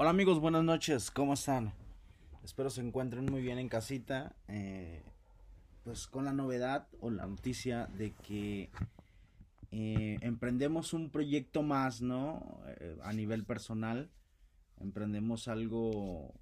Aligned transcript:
Hola 0.00 0.10
amigos, 0.10 0.38
buenas 0.38 0.62
noches, 0.62 1.10
¿cómo 1.10 1.34
están? 1.34 1.72
Espero 2.44 2.70
se 2.70 2.80
encuentren 2.80 3.24
muy 3.26 3.42
bien 3.42 3.58
en 3.58 3.68
casita. 3.68 4.36
eh, 4.46 5.02
pues 5.82 6.06
con 6.06 6.24
la 6.24 6.32
novedad 6.32 6.86
o 7.00 7.10
la 7.10 7.26
noticia 7.26 7.86
de 7.98 8.12
que 8.12 8.70
eh, 9.72 10.18
emprendemos 10.20 10.92
un 10.92 11.10
proyecto 11.10 11.62
más, 11.64 12.00
¿no? 12.00 12.60
Eh, 12.78 12.96
a 13.02 13.12
nivel 13.12 13.44
personal. 13.44 14.08
Emprendemos 14.78 15.48
algo 15.48 16.32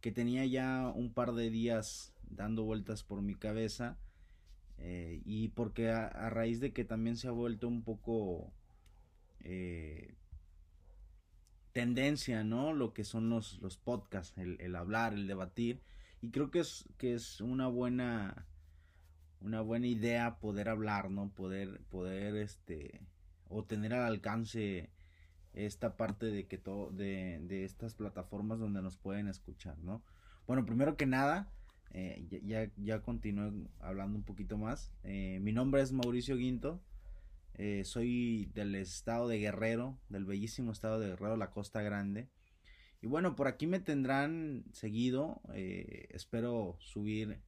que 0.00 0.10
tenía 0.10 0.44
ya 0.46 0.90
un 0.92 1.12
par 1.12 1.32
de 1.34 1.50
días 1.50 2.12
dando 2.28 2.64
vueltas 2.64 3.04
por 3.04 3.22
mi 3.22 3.36
cabeza. 3.36 3.98
eh, 4.78 5.22
y 5.24 5.48
porque 5.50 5.90
a, 5.90 6.06
a 6.08 6.28
raíz 6.30 6.58
de 6.60 6.72
que 6.72 6.84
también 6.84 7.16
se 7.16 7.28
ha 7.28 7.30
vuelto 7.30 7.68
un 7.68 7.82
poco 7.84 8.52
tendencia, 11.76 12.42
¿no? 12.42 12.72
Lo 12.72 12.94
que 12.94 13.04
son 13.04 13.28
los, 13.28 13.60
los 13.60 13.76
podcasts, 13.76 14.38
el, 14.38 14.58
el 14.62 14.74
hablar, 14.76 15.12
el 15.12 15.26
debatir. 15.26 15.82
Y 16.22 16.30
creo 16.30 16.50
que 16.50 16.60
es, 16.60 16.88
que 16.96 17.12
es 17.12 17.42
una 17.42 17.66
buena 17.66 18.46
una 19.42 19.60
buena 19.60 19.86
idea 19.86 20.38
poder 20.38 20.70
hablar, 20.70 21.10
¿no? 21.10 21.28
Poder, 21.34 21.82
poder, 21.90 22.34
este, 22.36 23.02
o 23.50 23.62
tener 23.62 23.92
al 23.92 24.06
alcance 24.06 24.88
esta 25.52 25.98
parte 25.98 26.24
de 26.24 26.46
que 26.46 26.56
todo, 26.56 26.90
de, 26.92 27.40
de 27.42 27.66
estas 27.66 27.94
plataformas 27.94 28.58
donde 28.58 28.80
nos 28.80 28.96
pueden 28.96 29.28
escuchar, 29.28 29.76
¿no? 29.80 30.02
Bueno, 30.46 30.64
primero 30.64 30.96
que 30.96 31.04
nada, 31.04 31.52
eh, 31.90 32.26
ya, 32.42 32.70
ya, 32.78 33.02
hablando 33.80 34.16
un 34.16 34.24
poquito 34.24 34.56
más. 34.56 34.94
Eh, 35.04 35.40
mi 35.42 35.52
nombre 35.52 35.82
es 35.82 35.92
Mauricio 35.92 36.38
Guinto. 36.38 36.80
Eh, 37.58 37.84
soy 37.84 38.50
del 38.54 38.74
estado 38.74 39.28
de 39.28 39.38
Guerrero, 39.38 39.98
del 40.10 40.26
bellísimo 40.26 40.72
estado 40.72 41.00
de 41.00 41.08
Guerrero, 41.08 41.38
la 41.38 41.50
Costa 41.50 41.80
Grande. 41.80 42.28
Y 43.00 43.06
bueno, 43.06 43.34
por 43.34 43.48
aquí 43.48 43.66
me 43.66 43.80
tendrán 43.80 44.64
seguido. 44.72 45.40
eh, 45.54 46.06
espero 46.10 46.76
subir 46.80 47.40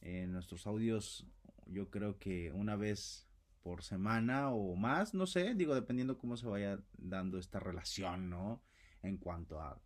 eh, 0.00 0.26
nuestros 0.26 0.66
audios, 0.66 1.26
yo 1.66 1.90
creo 1.90 2.18
que 2.18 2.52
una 2.52 2.76
vez 2.76 3.26
por 3.62 3.82
semana 3.82 4.50
o 4.50 4.76
más, 4.76 5.12
no 5.12 5.26
sé, 5.26 5.54
digo, 5.54 5.74
dependiendo 5.74 6.16
cómo 6.16 6.38
se 6.38 6.46
vaya 6.46 6.80
dando 6.96 7.38
esta 7.38 7.60
relación, 7.60 8.30
¿no? 8.30 8.62
En 9.02 9.18
cuanto 9.18 9.60
a, 9.60 9.78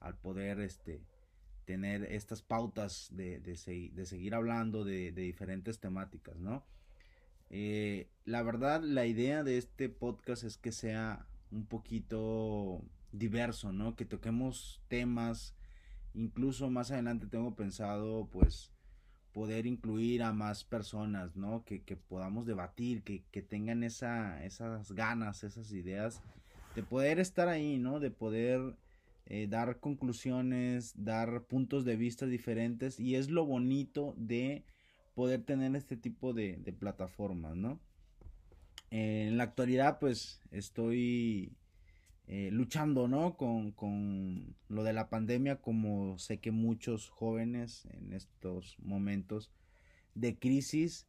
al 0.00 0.16
poder, 0.18 0.60
este, 0.60 1.02
tener 1.66 2.04
estas 2.04 2.40
pautas 2.40 3.08
de, 3.12 3.40
de, 3.40 3.90
de 3.92 4.06
seguir 4.06 4.34
hablando 4.34 4.82
de, 4.84 5.12
de 5.12 5.22
diferentes 5.22 5.78
temáticas, 5.78 6.36
¿no? 6.38 6.64
Eh, 7.52 8.08
la 8.24 8.42
verdad, 8.42 8.82
la 8.82 9.06
idea 9.06 9.44
de 9.44 9.58
este 9.58 9.90
podcast 9.90 10.42
es 10.42 10.56
que 10.56 10.72
sea 10.72 11.26
un 11.50 11.66
poquito 11.66 12.82
diverso, 13.12 13.72
¿no? 13.72 13.94
Que 13.94 14.06
toquemos 14.06 14.80
temas, 14.88 15.54
incluso 16.14 16.70
más 16.70 16.90
adelante 16.90 17.26
tengo 17.26 17.54
pensado, 17.54 18.26
pues, 18.32 18.72
poder 19.32 19.66
incluir 19.66 20.22
a 20.22 20.32
más 20.32 20.64
personas, 20.64 21.36
¿no? 21.36 21.62
Que, 21.64 21.80
podamos 22.08 22.46
debatir, 22.46 23.02
que, 23.02 23.22
que 23.30 23.42
tengan 23.42 23.82
esa, 23.82 24.42
esas 24.44 24.92
ganas, 24.92 25.44
esas 25.44 25.70
ideas 25.72 26.22
de 26.74 26.82
poder 26.82 27.20
estar 27.20 27.48
ahí, 27.48 27.78
¿no? 27.78 28.00
De 28.00 28.10
poder 28.10 28.76
eh, 29.26 29.46
dar 29.46 29.78
conclusiones, 29.78 30.94
dar 30.96 31.44
puntos 31.44 31.84
de 31.84 31.96
vista 31.96 32.26
diferentes 32.26 32.98
y 32.98 33.14
es 33.14 33.30
lo 33.30 33.44
bonito 33.44 34.14
de 34.16 34.64
poder 35.14 35.42
tener 35.42 35.74
este 35.76 35.96
tipo 35.96 36.32
de, 36.32 36.56
de 36.56 36.72
plataformas, 36.72 37.56
¿no? 37.56 37.80
Eh, 38.90 39.26
en 39.28 39.38
la 39.38 39.44
actualidad, 39.44 39.98
pues, 39.98 40.40
estoy 40.50 41.56
eh, 42.26 42.50
luchando, 42.52 43.08
¿no? 43.08 43.36
Con, 43.36 43.72
con 43.72 44.54
lo 44.68 44.84
de 44.84 44.92
la 44.92 45.08
pandemia, 45.08 45.60
como 45.60 46.18
sé 46.18 46.40
que 46.40 46.50
muchos 46.50 47.08
jóvenes 47.08 47.86
en 47.90 48.12
estos 48.12 48.78
momentos 48.78 49.50
de 50.14 50.38
crisis 50.38 51.06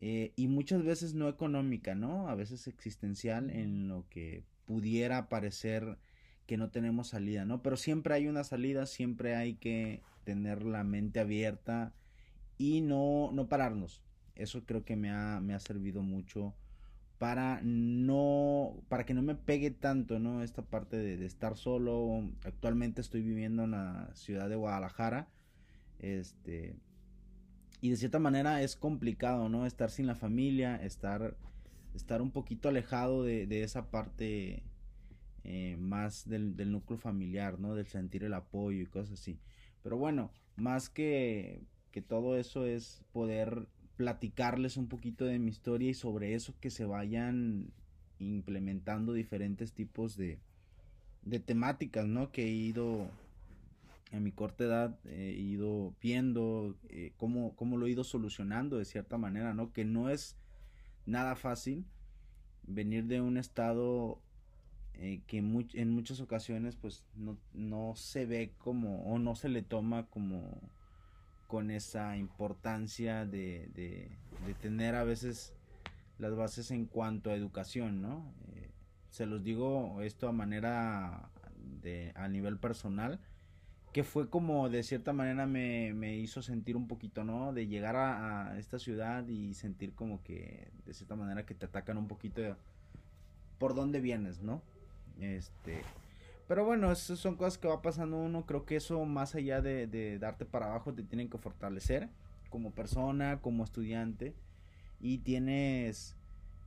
eh, 0.00 0.32
y 0.36 0.48
muchas 0.48 0.82
veces 0.82 1.14
no 1.14 1.28
económica, 1.28 1.94
¿no? 1.94 2.28
A 2.28 2.34
veces 2.34 2.66
existencial 2.66 3.50
en 3.50 3.88
lo 3.88 4.06
que 4.08 4.44
pudiera 4.64 5.28
parecer 5.28 5.98
que 6.46 6.56
no 6.56 6.70
tenemos 6.70 7.08
salida, 7.08 7.44
¿no? 7.44 7.62
Pero 7.62 7.76
siempre 7.76 8.14
hay 8.14 8.26
una 8.26 8.44
salida, 8.44 8.86
siempre 8.86 9.36
hay 9.36 9.54
que 9.54 10.02
tener 10.24 10.64
la 10.64 10.84
mente 10.84 11.20
abierta 11.20 11.94
y 12.60 12.82
no, 12.82 13.30
no 13.32 13.48
pararnos. 13.48 14.02
Eso 14.34 14.66
creo 14.66 14.84
que 14.84 14.94
me 14.94 15.10
ha, 15.10 15.40
me 15.40 15.54
ha 15.54 15.60
servido 15.60 16.02
mucho 16.02 16.54
para 17.16 17.60
no 17.62 18.82
para 18.88 19.06
que 19.06 19.14
no 19.14 19.22
me 19.22 19.34
pegue 19.34 19.70
tanto 19.70 20.18
no 20.18 20.42
esta 20.42 20.60
parte 20.60 20.98
de, 20.98 21.24
estar 21.24 21.56
solo. 21.56 22.22
Actualmente 22.44 23.00
estoy 23.00 23.22
viviendo 23.22 23.64
en 23.64 23.70
la 23.70 24.10
ciudad 24.14 24.50
de 24.50 24.56
Guadalajara 24.56 25.28
este 26.00 26.76
y 27.80 27.88
de 27.88 27.96
cierta 27.96 28.18
manera 28.18 28.60
es 28.60 28.76
complicado 28.76 29.48
no 29.48 29.64
estar 29.64 29.90
sin 29.90 30.06
la 30.06 30.14
familia 30.14 30.76
estar 30.76 31.38
estar 31.94 32.20
un 32.20 32.30
poquito 32.30 32.68
alejado 32.68 33.24
de, 33.24 33.46
de 33.46 33.62
esa 33.62 33.90
parte 33.90 34.62
eh, 35.44 35.76
más 35.78 36.28
del, 36.28 36.56
del 36.56 36.72
núcleo 36.72 36.98
familiar 36.98 37.58
no 37.58 37.74
del 37.74 37.86
sentir 37.86 38.22
el 38.22 38.34
apoyo 38.34 38.82
y 38.82 38.86
cosas 38.86 39.18
así. 39.18 39.40
Pero 39.82 39.96
bueno 39.96 40.30
más 40.56 40.90
que 40.90 41.62
que 41.90 42.02
todo 42.02 42.36
eso 42.36 42.66
es 42.66 43.02
poder 43.12 43.66
platicarles 43.96 44.76
un 44.76 44.88
poquito 44.88 45.24
de 45.24 45.38
mi 45.38 45.50
historia 45.50 45.90
y 45.90 45.94
sobre 45.94 46.34
eso 46.34 46.54
que 46.60 46.70
se 46.70 46.84
vayan 46.86 47.70
implementando 48.18 49.12
diferentes 49.12 49.72
tipos 49.72 50.16
de, 50.16 50.38
de 51.22 51.40
temáticas, 51.40 52.06
¿no? 52.06 52.30
Que 52.32 52.44
he 52.44 52.50
ido 52.50 53.10
en 54.12 54.24
mi 54.24 54.32
corta 54.32 54.64
edad, 54.64 54.98
he 55.06 55.32
ido 55.32 55.94
viendo 56.00 56.76
eh, 56.88 57.12
cómo, 57.16 57.54
cómo 57.56 57.76
lo 57.76 57.86
he 57.86 57.90
ido 57.90 58.04
solucionando 58.04 58.78
de 58.78 58.84
cierta 58.84 59.18
manera, 59.18 59.54
¿no? 59.54 59.72
Que 59.72 59.84
no 59.84 60.10
es 60.10 60.36
nada 61.06 61.36
fácil 61.36 61.84
venir 62.62 63.04
de 63.04 63.20
un 63.20 63.36
estado 63.36 64.20
eh, 64.94 65.20
que 65.26 65.38
en 65.38 65.90
muchas 65.90 66.20
ocasiones 66.20 66.76
pues 66.76 67.04
no, 67.16 67.36
no 67.54 67.94
se 67.96 68.26
ve 68.26 68.52
como 68.58 69.02
o 69.04 69.18
no 69.18 69.34
se 69.34 69.48
le 69.48 69.62
toma 69.62 70.06
como 70.06 70.60
con 71.50 71.72
esa 71.72 72.16
importancia 72.16 73.26
de, 73.26 73.68
de, 73.74 74.54
tener 74.62 74.94
a 74.94 75.02
veces 75.02 75.52
las 76.16 76.36
bases 76.36 76.70
en 76.70 76.86
cuanto 76.86 77.30
a 77.30 77.34
educación, 77.34 78.00
¿no? 78.00 78.32
Eh, 78.54 78.70
se 79.08 79.26
los 79.26 79.42
digo 79.42 80.00
esto 80.00 80.28
a 80.28 80.32
manera 80.32 81.28
de 81.82 82.12
a 82.14 82.28
nivel 82.28 82.56
personal, 82.56 83.18
que 83.92 84.04
fue 84.04 84.30
como 84.30 84.68
de 84.68 84.84
cierta 84.84 85.12
manera 85.12 85.46
me, 85.46 85.92
me 85.92 86.16
hizo 86.16 86.40
sentir 86.40 86.76
un 86.76 86.86
poquito, 86.86 87.24
¿no? 87.24 87.52
De 87.52 87.66
llegar 87.66 87.96
a, 87.96 88.52
a 88.52 88.58
esta 88.60 88.78
ciudad 88.78 89.26
y 89.26 89.54
sentir 89.54 89.92
como 89.92 90.22
que 90.22 90.70
de 90.86 90.94
cierta 90.94 91.16
manera 91.16 91.44
que 91.46 91.56
te 91.56 91.66
atacan 91.66 91.98
un 91.98 92.06
poquito 92.06 92.42
por 93.58 93.74
dónde 93.74 94.00
vienes, 94.00 94.40
¿no? 94.40 94.62
Este, 95.18 95.82
pero 96.50 96.64
bueno, 96.64 96.90
esas 96.90 97.20
son 97.20 97.36
cosas 97.36 97.58
que 97.58 97.68
va 97.68 97.80
pasando 97.80 98.16
uno. 98.16 98.44
Creo 98.44 98.66
que 98.66 98.74
eso, 98.74 99.04
más 99.04 99.36
allá 99.36 99.60
de, 99.60 100.18
darte 100.18 100.44
para 100.44 100.66
abajo, 100.66 100.92
te 100.92 101.04
tienen 101.04 101.30
que 101.30 101.38
fortalecer 101.38 102.08
como 102.48 102.72
persona, 102.72 103.40
como 103.40 103.62
estudiante. 103.62 104.34
Y 104.98 105.18
tienes 105.18 106.16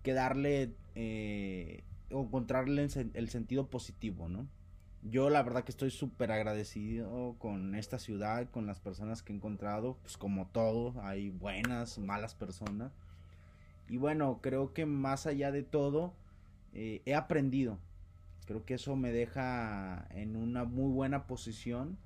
que 0.01 0.13
darle 0.13 0.73
eh, 0.95 1.83
o 2.11 2.21
encontrarle 2.21 2.87
el 3.13 3.29
sentido 3.29 3.67
positivo, 3.67 4.29
¿no? 4.29 4.47
Yo 5.01 5.29
la 5.29 5.43
verdad 5.43 5.65
que 5.65 5.71
estoy 5.71 5.91
súper 5.91 6.31
agradecido 6.31 7.35
con 7.37 7.75
esta 7.75 7.99
ciudad, 7.99 8.49
con 8.51 8.65
las 8.65 8.79
personas 8.79 9.21
que 9.21 9.33
he 9.33 9.35
encontrado. 9.35 9.97
Pues 10.01 10.15
como 10.15 10.47
todo, 10.47 10.93
hay 11.01 11.29
buenas, 11.29 11.99
malas 11.99 12.35
personas. 12.35 12.93
Y 13.89 13.97
bueno, 13.97 14.39
creo 14.41 14.73
que 14.73 14.85
más 14.85 15.27
allá 15.27 15.51
de 15.51 15.63
todo, 15.63 16.13
eh, 16.73 17.01
he 17.05 17.15
aprendido. 17.15 17.79
Creo 18.45 18.65
que 18.65 18.75
eso 18.75 18.95
me 18.95 19.11
deja 19.11 20.07
en 20.11 20.35
una 20.35 20.63
muy 20.65 20.91
buena 20.91 21.27
posición 21.27 21.97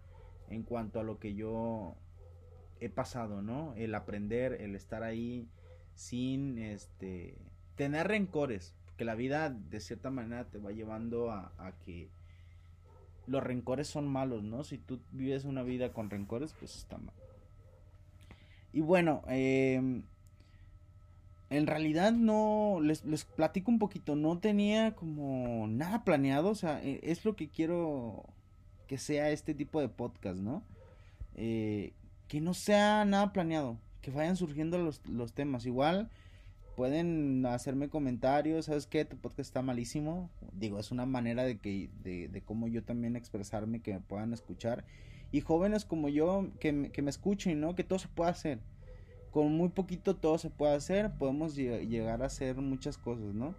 en 0.49 0.63
cuanto 0.63 0.99
a 0.99 1.03
lo 1.03 1.19
que 1.19 1.33
yo 1.35 1.95
he 2.79 2.89
pasado, 2.89 3.41
¿no? 3.41 3.73
El 3.75 3.95
aprender, 3.95 4.61
el 4.61 4.75
estar 4.75 5.03
ahí 5.03 5.47
sin 5.93 6.57
este 6.59 7.37
tener 7.75 8.07
rencores, 8.07 8.75
porque 8.85 9.05
la 9.05 9.15
vida 9.15 9.49
de 9.49 9.79
cierta 9.79 10.09
manera 10.09 10.45
te 10.45 10.57
va 10.57 10.71
llevando 10.71 11.31
a, 11.31 11.53
a 11.57 11.73
que 11.85 12.09
los 13.27 13.43
rencores 13.43 13.87
son 13.87 14.07
malos, 14.07 14.43
¿no? 14.43 14.63
Si 14.63 14.77
tú 14.77 14.99
vives 15.11 15.43
una 15.43 15.63
vida 15.63 15.91
con 15.91 16.09
rencores, 16.09 16.53
pues 16.59 16.75
está 16.75 16.97
mal. 16.97 17.13
Y 18.73 18.81
bueno, 18.81 19.23
eh, 19.27 20.01
en 21.49 21.67
realidad 21.67 22.11
no, 22.11 22.79
les, 22.81 23.05
les 23.05 23.25
platico 23.25 23.71
un 23.71 23.79
poquito, 23.79 24.15
no 24.15 24.39
tenía 24.39 24.95
como 24.95 25.67
nada 25.67 26.03
planeado, 26.03 26.49
o 26.49 26.55
sea, 26.55 26.83
e- 26.83 26.99
es 27.03 27.25
lo 27.25 27.35
que 27.35 27.49
quiero 27.49 28.25
que 28.87 28.97
sea 28.97 29.31
este 29.31 29.53
tipo 29.53 29.81
de 29.81 29.89
podcast, 29.89 30.39
¿no? 30.39 30.63
Eh, 31.35 31.93
que 32.27 32.41
no 32.41 32.53
sea 32.53 33.05
nada 33.05 33.31
planeado, 33.33 33.77
que 34.01 34.11
vayan 34.11 34.35
surgiendo 34.35 34.77
los, 34.77 35.05
los 35.07 35.33
temas. 35.33 35.65
Igual 35.65 36.09
pueden 36.75 37.45
hacerme 37.45 37.89
comentarios, 37.89 38.65
¿sabes 38.65 38.85
qué? 38.85 39.03
Tu 39.05 39.17
podcast 39.17 39.39
está 39.39 39.61
malísimo. 39.61 40.29
Digo, 40.53 40.79
es 40.79 40.91
una 40.91 41.05
manera 41.05 41.43
de 41.43 41.57
que 41.57 41.89
de, 42.03 42.27
de 42.27 42.41
cómo 42.41 42.67
yo 42.67 42.83
también 42.83 43.15
expresarme, 43.15 43.81
que 43.81 43.93
me 43.93 43.99
puedan 43.99 44.33
escuchar. 44.33 44.85
Y 45.31 45.41
jóvenes 45.41 45.85
como 45.85 46.07
yo, 46.09 46.47
que, 46.59 46.71
me 46.71 47.09
escuchen, 47.09 47.59
¿no? 47.59 47.75
Que 47.75 47.83
todo 47.83 47.99
se 47.99 48.07
puede 48.07 48.31
hacer. 48.31 48.59
Con 49.37 49.55
muy 49.55 49.69
poquito 49.69 50.15
todo 50.15 50.39
se 50.39 50.49
puede 50.49 50.73
hacer, 50.73 51.11
podemos 51.11 51.55
llegar 51.55 52.23
a 52.23 52.25
hacer 52.25 52.55
muchas 52.55 52.97
cosas, 52.97 53.35
¿no? 53.35 53.53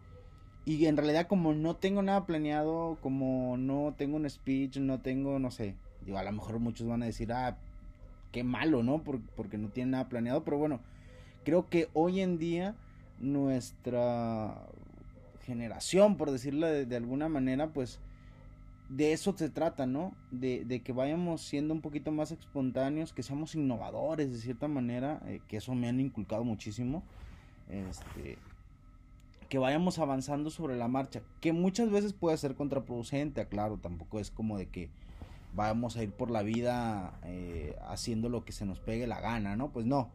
Y 0.65 0.87
en 0.87 0.97
realidad 0.97 1.29
como 1.29 1.55
no 1.55 1.77
tengo 1.77 2.03
nada 2.03 2.27
planeado, 2.27 2.99
como 3.01 3.57
no 3.57 3.95
tengo 3.97 4.17
un 4.17 4.29
speech, 4.29 4.79
no 4.79 4.99
tengo, 4.99 5.39
no 5.39 5.53
sé, 5.53 5.77
digo, 6.05 6.19
a 6.19 6.25
lo 6.25 6.33
mejor 6.33 6.59
muchos 6.59 6.89
van 6.89 7.05
a 7.05 7.07
decir, 7.07 7.33
ah, 7.33 7.59
qué 8.33 8.43
malo, 8.43 8.83
¿no? 8.83 9.05
porque 9.37 9.57
no 9.57 9.69
tienen 9.69 9.93
nada 9.93 10.09
planeado, 10.09 10.43
pero 10.43 10.59
bueno, 10.59 10.81
creo 11.45 11.69
que 11.69 11.89
hoy 11.93 12.23
en 12.23 12.39
día 12.39 12.75
nuestra 13.21 14.57
generación, 15.47 16.17
por 16.17 16.33
decirlo 16.33 16.67
de, 16.67 16.97
alguna 16.97 17.29
manera, 17.29 17.69
pues 17.69 18.01
de 18.89 19.13
eso 19.13 19.37
se 19.37 19.51
trata, 19.51 19.87
¿no? 19.87 20.15
De, 20.31 20.65
de, 20.65 20.81
que 20.81 20.93
vayamos 20.93 21.43
siendo 21.43 21.75
un 21.75 21.81
poquito 21.81 22.11
más 22.11 22.31
espontáneos, 22.31 23.13
que 23.13 23.23
seamos 23.23 23.55
innovadores 23.55 24.33
de 24.33 24.39
cierta 24.39 24.69
manera, 24.69 25.21
eh, 25.27 25.41
que 25.47 25.59
eso 25.59 25.75
me 25.75 25.89
han 25.89 26.01
inculcado 26.01 26.45
muchísimo. 26.45 27.03
Este, 27.69 28.39
que 29.49 29.59
vayamos 29.59 29.99
avanzando 29.99 30.51
sobre 30.51 30.77
la 30.77 30.89
marcha, 30.89 31.23
que 31.41 31.53
muchas 31.53 31.91
veces 31.91 32.13
puede 32.13 32.37
ser 32.37 32.55
contraproducente, 32.55 33.47
claro, 33.47 33.79
tampoco 33.79 34.21
es 34.21 34.31
como 34.31 34.59
de 34.59 34.67
que 34.67 34.91
vamos 35.55 35.97
a 35.97 36.03
ir 36.03 36.13
por 36.13 36.31
la 36.31 36.43
vida 36.43 37.19
eh, 37.25 37.77
haciendo 37.89 38.29
lo 38.29 38.45
que 38.45 38.53
se 38.53 38.67
nos 38.67 38.81
pegue 38.81 39.07
la 39.07 39.21
gana, 39.21 39.57
¿no? 39.57 39.71
Pues 39.71 39.87
no, 39.87 40.11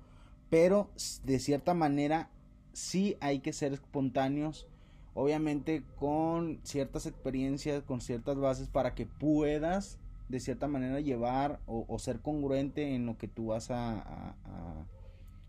pero 0.50 0.90
de 1.24 1.40
cierta 1.40 1.74
manera 1.74 2.30
sí 2.74 3.18
hay 3.22 3.40
que 3.40 3.54
ser 3.54 3.74
espontáneos, 3.74 4.68
obviamente 5.14 5.84
con 5.96 6.60
ciertas 6.64 7.06
experiencias, 7.06 7.84
con 7.84 8.02
ciertas 8.02 8.38
bases 8.38 8.68
para 8.68 8.96
que 8.96 9.06
puedas 9.06 10.00
de 10.30 10.40
cierta 10.40 10.68
manera 10.68 11.00
llevar 11.00 11.60
o, 11.68 12.00
ser 12.00 12.20
congruente 12.20 12.96
en 12.96 13.06
lo 13.06 13.18
que 13.18 13.28
tú 13.28 13.48
vas 13.48 13.70
a, 13.70 14.36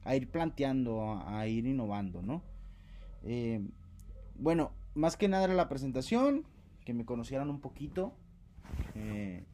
a, 0.05 0.17
ir 0.17 0.29
planteando, 0.29 1.23
a, 1.27 1.47
ir 1.47 1.67
innovando, 1.67 2.21
¿no? 2.21 2.43
Eh, 3.23 3.67
bueno, 4.35 4.73
más 4.95 5.17
que 5.17 5.29
nada 5.29 5.45
era 5.45 5.55
la 5.55 5.69
presentación, 5.69 6.45
que 6.85 6.93
me 6.93 7.07
conocieran 7.07 7.49
un 7.49 7.61
poquito 7.61 8.15
eh, 8.95 9.45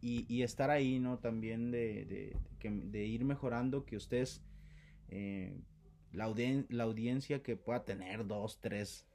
y, 0.00 0.42
estar 0.42 0.70
ahí, 0.70 1.00
¿no? 1.00 1.18
También 1.18 1.70
de, 1.70 2.34
de, 2.62 3.06
ir 3.06 3.24
mejorando, 3.24 3.84
que 3.84 3.96
ustedes, 3.96 4.42
eh, 5.10 5.60
la, 6.12 6.32
la 6.68 6.84
audiencia 6.84 7.42
que 7.42 7.56
pueda 7.56 7.84
tener 7.84 8.26
dos, 8.26 8.60
tres 8.60 9.07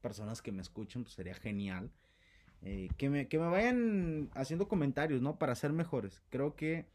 personas 0.00 0.42
que 0.42 0.52
me 0.52 0.62
escuchen, 0.62 1.04
pues 1.04 1.14
sería 1.14 1.34
genial. 1.34 1.92
Eh, 2.62 2.88
que, 2.98 3.08
me, 3.08 3.28
que 3.28 3.38
me 3.38 3.46
vayan 3.46 4.30
haciendo 4.34 4.68
comentarios, 4.68 5.22
¿no? 5.22 5.38
Para 5.38 5.54
ser 5.54 5.72
mejores. 5.72 6.22
Creo 6.28 6.56
que 6.56 6.86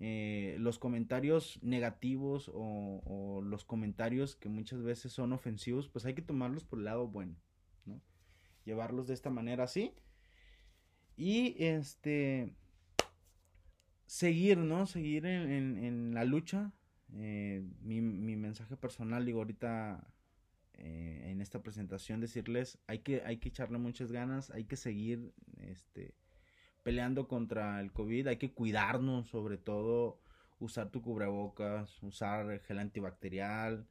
eh, 0.00 0.56
los 0.60 0.78
comentarios 0.78 1.58
negativos 1.62 2.50
o, 2.54 3.40
los 3.42 3.64
comentarios 3.64 4.36
que 4.36 4.48
muchas 4.48 4.82
veces 4.82 5.12
son 5.12 5.32
ofensivos, 5.32 5.88
pues 5.88 6.04
hay 6.06 6.14
que 6.14 6.22
tomarlos 6.22 6.64
por 6.64 6.78
el 6.78 6.84
lado 6.84 7.08
bueno, 7.08 7.34
¿no? 7.84 8.00
Llevarlos 8.64 9.08
de 9.08 9.14
esta 9.14 9.30
manera 9.30 9.64
así. 9.64 9.94
Y 11.16 11.56
este. 11.62 12.54
Seguir, 14.06 14.58
¿no? 14.58 14.86
Seguir 14.86 15.26
en, 15.26 16.14
la 16.14 16.24
lucha. 16.24 16.72
Eh, 17.14 17.62
mi, 17.82 18.00
mi, 18.00 18.36
mensaje 18.36 18.76
personal, 18.76 19.24
digo, 19.26 19.40
ahorita 19.40 20.06
eh, 20.78 21.30
en 21.30 21.40
esta 21.40 21.62
presentación, 21.62 22.20
decirles: 22.20 22.78
hay 22.86 23.00
que, 23.00 23.22
hay 23.22 23.38
que 23.38 23.50
echarle 23.50 23.78
muchas 23.78 24.10
ganas, 24.10 24.50
hay 24.50 24.64
que 24.64 24.76
seguir, 24.76 25.32
este 25.58 26.14
peleando 26.82 27.28
contra 27.28 27.80
el 27.80 27.92
COVID, 27.92 28.28
hay 28.28 28.36
que 28.38 28.52
cuidarnos, 28.52 29.28
sobre 29.28 29.58
todo 29.58 30.20
usar 30.58 30.90
tu 30.90 31.02
cubrebocas, 31.02 32.02
usar 32.02 32.60
gel 32.60 32.78
antibacterial, 32.78 33.86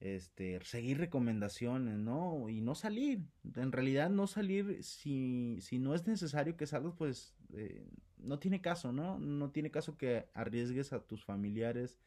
este, 0.00 0.60
seguir 0.64 0.98
recomendaciones, 0.98 1.98
¿no? 1.98 2.48
Y 2.48 2.60
no 2.60 2.76
salir, 2.76 3.24
en 3.56 3.72
realidad 3.72 4.08
no 4.08 4.28
salir 4.28 4.84
si, 4.84 5.58
si 5.60 5.80
no 5.80 5.94
es 5.94 6.06
necesario 6.06 6.56
que 6.56 6.66
salgas, 6.66 6.94
pues 6.96 7.34
eh, 7.54 7.90
no 8.18 8.38
tiene 8.38 8.60
caso, 8.60 8.92
¿no? 8.92 9.18
No 9.18 9.50
tiene 9.50 9.72
caso 9.72 9.96
que 9.98 10.28
arriesgues 10.34 10.92
a 10.92 11.00
tus 11.00 11.24
familiares, 11.24 11.98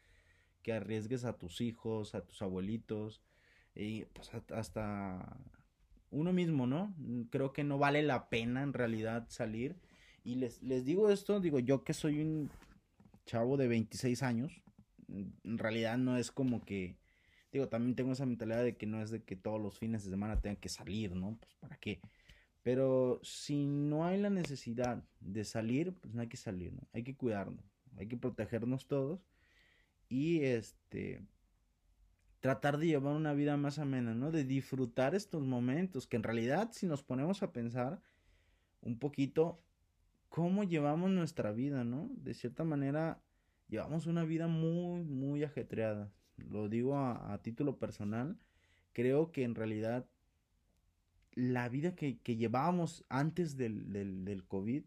que 0.64 0.72
arriesgues 0.72 1.26
a 1.26 1.38
tus 1.38 1.60
hijos, 1.60 2.16
a 2.16 2.22
tus 2.22 2.42
abuelitos, 2.42 3.22
y 3.76 4.06
pues 4.06 4.32
hasta 4.54 5.38
uno 6.10 6.34
mismo, 6.34 6.68
¿no? 6.68 6.94
Creo 7.30 7.54
que 7.54 7.64
no 7.64 7.78
vale 7.78 8.02
la 8.04 8.30
pena 8.30 8.64
en 8.64 8.74
realidad 8.74 9.26
salir 9.30 9.76
y 10.24 10.36
les, 10.36 10.62
les 10.62 10.86
digo 10.86 11.10
esto, 11.10 11.40
digo 11.40 11.60
yo 11.60 11.84
que 11.84 11.94
soy 11.94 12.20
un 12.20 12.50
chavo 13.26 13.58
de 13.58 13.68
26 13.68 14.24
años, 14.24 14.62
en 15.08 15.58
realidad 15.58 15.98
no 15.98 16.18
es 16.18 16.32
como 16.32 16.64
que, 16.64 16.98
digo, 17.52 17.68
también 17.70 17.96
tengo 17.96 18.12
esa 18.12 18.26
mentalidad 18.26 18.64
de 18.64 18.76
que 18.76 18.86
no 18.86 19.02
es 19.02 19.10
de 19.12 19.24
que 19.24 19.36
todos 19.36 19.62
los 19.62 19.78
fines 19.78 20.04
de 20.04 20.12
semana 20.12 20.40
tengan 20.40 20.58
que 20.58 20.70
salir, 20.70 21.16
¿no? 21.16 21.38
Pues 21.40 21.54
para 21.56 21.78
qué. 21.78 22.02
Pero 22.64 23.20
si 23.24 23.66
no 23.66 24.06
hay 24.06 24.20
la 24.20 24.30
necesidad 24.30 25.04
de 25.20 25.44
salir, 25.44 25.94
pues 25.94 26.14
no 26.14 26.22
hay 26.22 26.28
que 26.28 26.38
salir, 26.38 26.74
¿no? 26.74 26.88
Hay 26.94 27.04
que 27.04 27.16
cuidarnos, 27.16 27.66
hay 27.98 28.08
que 28.08 28.18
protegernos 28.18 28.88
todos 28.88 29.26
y 30.10 30.44
este 30.44 31.22
tratar 32.42 32.78
de 32.80 32.88
llevar 32.88 33.16
una 33.16 33.34
vida 33.34 33.56
más 33.56 33.80
amena, 33.80 34.14
¿no? 34.14 34.32
De 34.32 34.44
disfrutar 34.44 35.16
estos 35.16 35.44
momentos, 35.44 36.08
que 36.08 36.18
en 36.18 36.24
realidad 36.24 36.70
si 36.74 36.88
nos 36.88 37.04
ponemos 37.04 37.44
a 37.44 37.54
pensar 37.54 38.02
un 38.82 38.98
poquito, 38.98 39.62
cómo 40.30 40.64
llevamos 40.64 41.12
nuestra 41.12 41.52
vida, 41.52 41.84
¿no? 41.84 42.10
De 42.16 42.34
cierta 42.34 42.64
manera, 42.64 43.22
llevamos 43.70 44.08
una 44.08 44.24
vida 44.26 44.48
muy, 44.48 45.04
muy 45.04 45.44
ajetreada. 45.44 46.12
Lo 46.38 46.68
digo 46.68 46.98
a, 46.98 47.40
título 47.44 47.78
personal. 47.78 48.40
Creo 48.94 49.32
que 49.32 49.44
en 49.44 49.56
realidad 49.56 50.08
la 51.34 51.70
vida 51.70 51.96
que, 51.96 52.18
llevábamos 52.24 53.06
antes 53.08 53.56
del, 53.56 53.94
del, 53.94 54.44
COVID, 54.46 54.84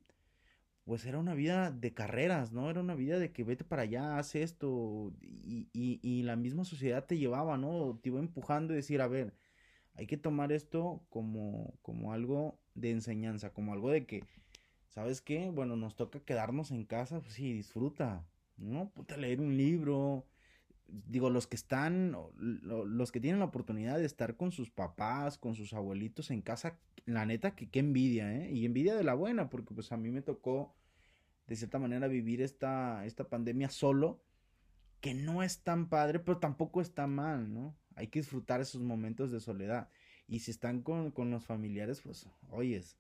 pues 0.85 1.07
era 1.07 1.19
una 1.19 1.35
vida 1.35 1.71
de 1.71 1.95
carreras, 1.95 2.53
¿no? 2.53 2.71
Era 2.71 2.81
una 2.81 2.95
vida 2.95 3.19
de 3.19 3.33
que 3.33 3.45
vete 3.45 3.65
para 3.65 3.83
allá, 3.83 4.19
haz 4.19 4.35
esto, 4.35 5.13
y, 5.23 5.69
y, 5.73 6.01
y, 6.03 6.23
la 6.23 6.37
misma 6.37 6.65
sociedad 6.65 7.07
te 7.07 7.19
llevaba, 7.19 7.57
¿no? 7.59 7.99
Te 8.03 8.11
iba 8.11 8.21
empujando 8.21 8.73
y 8.73 8.77
decir, 8.77 9.01
a 9.01 9.09
ver, 9.09 9.35
hay 9.95 10.07
que 10.07 10.17
tomar 10.17 10.53
esto 10.53 11.03
como, 11.11 11.75
como 11.83 12.13
algo 12.13 12.59
de 12.75 12.91
enseñanza, 12.91 13.53
como 13.53 13.73
algo 13.73 13.91
de 13.91 14.07
que 14.07 14.25
¿sabes 14.95 15.21
qué? 15.21 15.51
Bueno, 15.51 15.77
nos 15.77 15.97
toca 15.97 16.21
quedarnos 16.21 16.71
en 16.71 16.85
casa, 16.85 17.21
pues 17.21 17.35
sí, 17.35 17.53
disfruta, 17.53 18.25
¿no? 18.57 18.91
Puta, 18.91 19.17
leer 19.17 19.41
un 19.41 19.57
libro. 19.57 20.25
Digo, 20.87 21.31
los 21.31 21.47
que 21.47 21.57
están, 21.57 22.17
los 22.37 23.11
que 23.11 23.21
tienen 23.21 23.41
la 23.41 23.47
oportunidad 23.47 23.99
de 23.99 24.05
estar 24.05 24.37
con 24.37 24.53
sus 24.53 24.71
papás, 24.71 25.38
con 25.38 25.55
sus 25.55 25.73
abuelitos 25.73 26.31
en 26.31 26.43
casa, 26.43 26.79
la 27.07 27.26
neta 27.26 27.55
que 27.55 27.69
qué 27.69 27.81
envidia, 27.81 28.33
¿eh? 28.33 28.53
Y 28.53 28.64
envidia 28.64 28.95
de 28.95 29.05
la 29.05 29.14
buena, 29.14 29.50
porque 29.50 29.75
pues 29.75 29.93
a 29.93 29.97
mí 29.97 30.11
me 30.11 30.23
tocó 30.23 30.75
de 31.47 31.57
cierta 31.57 31.79
manera 31.79 32.07
vivir 32.09 32.41
esta, 32.43 33.05
esta 33.05 33.29
pandemia 33.29 33.69
solo, 33.71 34.23
que 35.00 35.14
no 35.14 35.43
es 35.43 35.62
tan 35.62 35.88
padre, 35.88 36.19
pero 36.21 36.38
tampoco 36.38 36.81
está 36.81 37.07
mal, 37.07 37.53
¿no? 37.53 37.76
Hay 37.97 38.09
que 38.09 38.21
disfrutar 38.21 38.61
esos 38.61 38.83
momentos 38.83 39.31
de 39.31 39.41
soledad. 39.41 39.88
Y 40.26 40.41
si 40.41 40.50
están 40.50 40.83
con, 40.83 41.11
con 41.11 41.31
los 41.31 41.45
familiares, 41.45 42.00
pues, 42.00 42.29
oyes, 42.50 42.97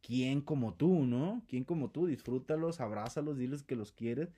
¿quién 0.00 0.40
como 0.40 0.74
tú, 0.74 1.04
no? 1.04 1.44
¿Quién 1.48 1.64
como 1.64 1.90
tú? 1.90 2.06
Disfrútalos, 2.06 2.80
abrázalos, 2.80 3.36
diles 3.36 3.62
que 3.62 3.76
los 3.76 3.92
quieres, 3.92 4.32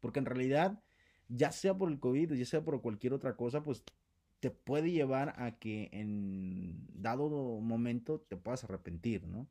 porque 0.00 0.20
en 0.20 0.26
realidad, 0.26 0.80
ya 1.28 1.52
sea 1.52 1.76
por 1.76 1.90
el 1.90 1.98
COVID, 1.98 2.32
ya 2.34 2.44
sea 2.44 2.64
por 2.64 2.80
cualquier 2.82 3.12
otra 3.12 3.36
cosa, 3.36 3.62
pues 3.62 3.82
te 4.40 4.50
puede 4.50 4.90
llevar 4.90 5.34
a 5.40 5.58
que 5.58 5.88
en 5.92 6.88
dado 6.94 7.28
momento 7.60 8.20
te 8.28 8.36
puedas 8.36 8.64
arrepentir, 8.64 9.26
¿no? 9.26 9.48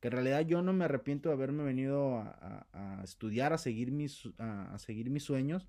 Que 0.00 0.08
en 0.08 0.12
realidad 0.12 0.40
yo 0.40 0.62
no 0.62 0.72
me 0.72 0.86
arrepiento 0.86 1.28
de 1.28 1.34
haberme 1.34 1.62
venido 1.62 2.16
a, 2.16 3.00
estudiar, 3.04 3.52
a 3.52 3.58
seguir, 3.58 3.92
mis, 3.92 4.30
a, 4.38 4.78
seguir 4.78 5.10
mis 5.10 5.24
sueños, 5.24 5.68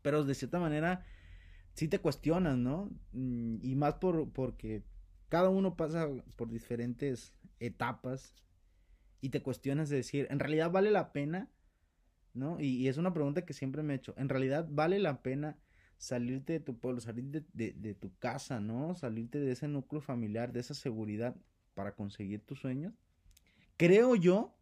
pero 0.00 0.24
de 0.24 0.34
cierta 0.34 0.58
manera 0.58 1.04
sí 1.74 1.86
te 1.86 1.98
cuestionas, 1.98 2.56
¿no? 2.56 2.90
Mm, 3.12 3.58
y 3.60 3.74
más 3.74 3.94
por, 3.94 4.32
porque 4.32 4.82
cada 5.28 5.50
uno 5.50 5.76
pasa 5.76 6.08
por 6.36 6.48
diferentes 6.48 7.34
etapas 7.60 8.34
y 9.20 9.28
te 9.28 9.42
cuestionas 9.42 9.90
de 9.90 9.96
decir, 9.96 10.26
¿en 10.30 10.38
realidad 10.38 10.70
vale 10.70 10.90
la 10.90 11.12
pena? 11.12 11.50
¿No? 12.36 12.60
Y, 12.60 12.86
es 12.86 12.98
una 12.98 13.14
pregunta 13.14 13.46
que 13.46 13.54
siempre 13.54 13.82
me 13.82 13.94
he 13.94 13.96
hecho, 13.96 14.14
¿en 14.18 14.28
realidad 14.28 14.68
vale 14.70 14.98
la 14.98 15.22
pena 15.22 15.56
salirte 15.96 16.52
de 16.52 16.60
tu 16.60 16.78
pueblo, 16.78 17.00
salir 17.00 17.24
de, 17.24 17.94
tu 17.94 18.14
casa, 18.18 18.60
¿no? 18.60 18.94
Salirte 18.94 19.40
de 19.40 19.52
ese 19.52 19.68
núcleo 19.68 20.02
familiar, 20.02 20.52
de 20.52 20.60
esa 20.60 20.74
seguridad 20.74 21.34
para 21.72 21.94
conseguir 21.94 22.42
tus 22.44 22.60
sueños? 22.60 22.92
Creo 23.78 24.16
yo, 24.16 24.54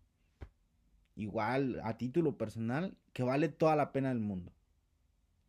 igual 1.16 1.80
a 1.82 1.98
título 1.98 2.38
personal, 2.38 2.96
que 3.12 3.24
vale 3.24 3.48
toda 3.48 3.74
la 3.74 3.90
pena 3.90 4.10
del 4.10 4.20
mundo, 4.20 4.52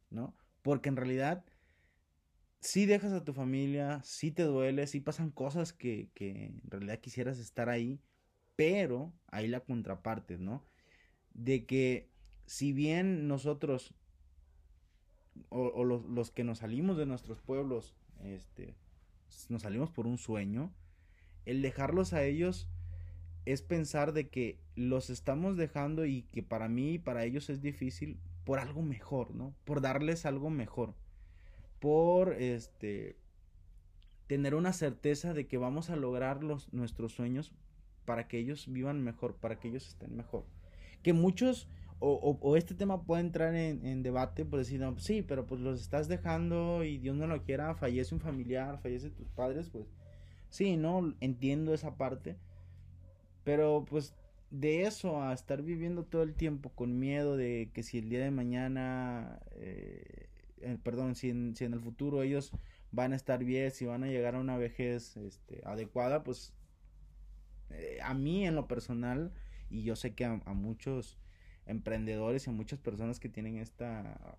¿no? 0.09 0.35
Porque 0.63 0.89
en 0.89 0.95
realidad 0.95 1.45
sí 2.59 2.87
dejas 2.87 3.13
a 3.13 3.23
tu 3.23 3.33
familia, 3.33 4.01
sí 4.03 4.31
te 4.31 4.41
duele, 4.41 4.87
sí 4.87 4.99
pasan 4.99 5.29
cosas 5.29 5.73
que, 5.73 6.09
que 6.15 6.45
en 6.45 6.71
realidad 6.71 6.99
quisieras 7.01 7.37
estar 7.37 7.69
ahí, 7.69 8.01
pero 8.55 9.13
hay 9.27 9.47
la 9.47 9.59
contraparte, 9.59 10.39
¿no? 10.39 10.65
De 11.35 11.67
que 11.67 12.14
si 12.45 12.73
bien 12.73 13.27
nosotros 13.27 13.93
o, 15.49 15.83
los, 15.83 16.05
los, 16.05 16.31
que 16.31 16.43
nos 16.43 16.59
salimos 16.59 16.97
de 16.97 17.05
nuestros 17.05 17.41
pueblos, 17.41 17.95
este, 18.23 18.75
nos 19.49 19.63
salimos 19.63 19.91
por 19.91 20.07
un 20.07 20.17
sueño, 20.17 20.71
el 21.45 21.61
dejarlos 21.61 22.13
a 22.13 22.23
ellos 22.23 22.67
es 23.45 23.61
pensar 23.61 24.13
de 24.13 24.29
que 24.29 24.59
los 24.75 25.09
estamos 25.09 25.57
dejando 25.57 26.05
y 26.05 26.23
que 26.23 26.41
para 26.41 26.67
mí 26.67 26.93
y 26.93 26.99
para 26.99 27.25
ellos 27.25 27.49
es 27.49 27.61
difícil 27.61 28.17
por 28.43 28.59
algo 28.59 28.81
mejor, 28.81 29.33
¿no? 29.35 29.53
Por 29.65 29.81
darles 29.81 30.25
algo 30.25 30.49
mejor. 30.49 30.95
Por 31.79 32.33
este 32.33 33.17
tener 34.27 34.55
una 34.55 34.73
certeza 34.73 35.33
de 35.33 35.45
que 35.45 35.57
vamos 35.57 35.91
a 35.91 35.95
lograr 35.95 36.43
los, 36.43 36.73
nuestros 36.73 37.13
sueños 37.13 37.51
para 38.05 38.27
que 38.27 38.39
ellos 38.39 38.65
vivan 38.67 39.03
mejor, 39.03 39.35
para 39.35 39.59
que 39.59 39.67
ellos 39.67 39.87
estén 39.87 40.15
mejor. 40.15 40.45
Que 41.03 41.13
muchos 41.13 41.67
o, 41.99 42.37
o, 42.41 42.57
este 42.57 42.75
tema 42.75 43.03
puede 43.03 43.21
entrar 43.21 43.55
en, 43.55 43.85
en 43.85 44.03
debate, 44.03 44.45
por 44.45 44.59
decir, 44.59 44.79
no, 44.79 44.97
sí, 44.99 45.21
pero 45.21 45.45
pues 45.45 45.61
los 45.61 45.81
estás 45.81 46.07
dejando 46.07 46.83
y 46.83 46.97
Dios 46.97 47.15
no 47.15 47.25
lo 47.27 47.43
quiera, 47.43 47.73
fallece 47.75 48.13
un 48.13 48.21
familiar, 48.21 48.79
fallece 48.79 49.09
tus 49.09 49.29
padres, 49.29 49.69
pues 49.69 49.85
sí, 50.49 50.77
no, 50.77 51.15
entiendo 51.21 51.73
esa 51.73 51.95
parte, 51.95 52.37
pero 53.43 53.85
pues 53.89 54.13
de 54.51 54.83
eso 54.83 55.21
a 55.21 55.33
estar 55.33 55.61
viviendo 55.61 56.03
todo 56.03 56.23
el 56.23 56.33
tiempo 56.33 56.69
con 56.69 56.99
miedo 56.99 57.37
de 57.37 57.71
que 57.73 57.83
si 57.83 57.97
el 57.97 58.09
día 58.09 58.23
de 58.23 58.31
mañana, 58.31 59.39
eh, 59.53 60.27
perdón, 60.83 61.15
si 61.15 61.29
en, 61.29 61.55
si 61.55 61.65
en 61.65 61.73
el 61.73 61.79
futuro 61.79 62.23
ellos 62.23 62.51
van 62.91 63.13
a 63.13 63.15
estar 63.15 63.43
bien, 63.43 63.71
si 63.71 63.85
van 63.85 64.03
a 64.03 64.07
llegar 64.07 64.35
a 64.35 64.39
una 64.39 64.57
vejez 64.57 65.17
este, 65.17 65.61
adecuada, 65.65 66.23
pues 66.23 66.53
eh, 67.71 67.99
a 68.03 68.13
mí 68.13 68.45
en 68.45 68.55
lo 68.55 68.67
personal, 68.67 69.33
y 69.69 69.83
yo 69.83 69.95
sé 69.95 70.13
que 70.13 70.25
a 70.25 70.53
muchos 70.53 71.17
emprendedores 71.65 72.47
y 72.47 72.49
a 72.49 72.53
muchas 72.53 72.79
personas 72.79 73.19
que 73.19 73.29
tienen 73.29 73.57
esta 73.57 74.37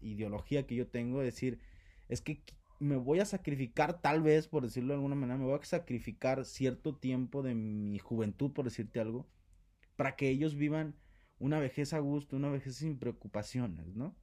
ideología 0.00 0.66
que 0.66 0.74
yo 0.74 0.86
tengo, 0.86 1.20
decir, 1.20 1.58
es 2.08 2.20
que 2.20 2.42
me 2.78 2.96
voy 2.96 3.20
a 3.20 3.26
sacrificar, 3.26 4.00
tal 4.00 4.22
vez, 4.22 4.48
por 4.48 4.62
decirlo 4.62 4.88
de 4.88 4.94
alguna 4.94 5.14
manera, 5.14 5.38
me 5.38 5.44
voy 5.44 5.58
a 5.60 5.64
sacrificar 5.64 6.44
cierto 6.44 6.96
tiempo 6.96 7.42
de 7.42 7.54
mi 7.54 7.98
juventud, 7.98 8.52
por 8.52 8.64
decirte 8.64 9.00
algo, 9.00 9.28
para 9.96 10.16
que 10.16 10.30
ellos 10.30 10.54
vivan 10.54 10.94
una 11.38 11.58
vejez 11.58 11.92
a 11.92 11.98
gusto, 11.98 12.36
una 12.36 12.50
vejez 12.50 12.76
sin 12.76 12.98
preocupaciones, 12.98 13.94
¿no? 13.94 14.16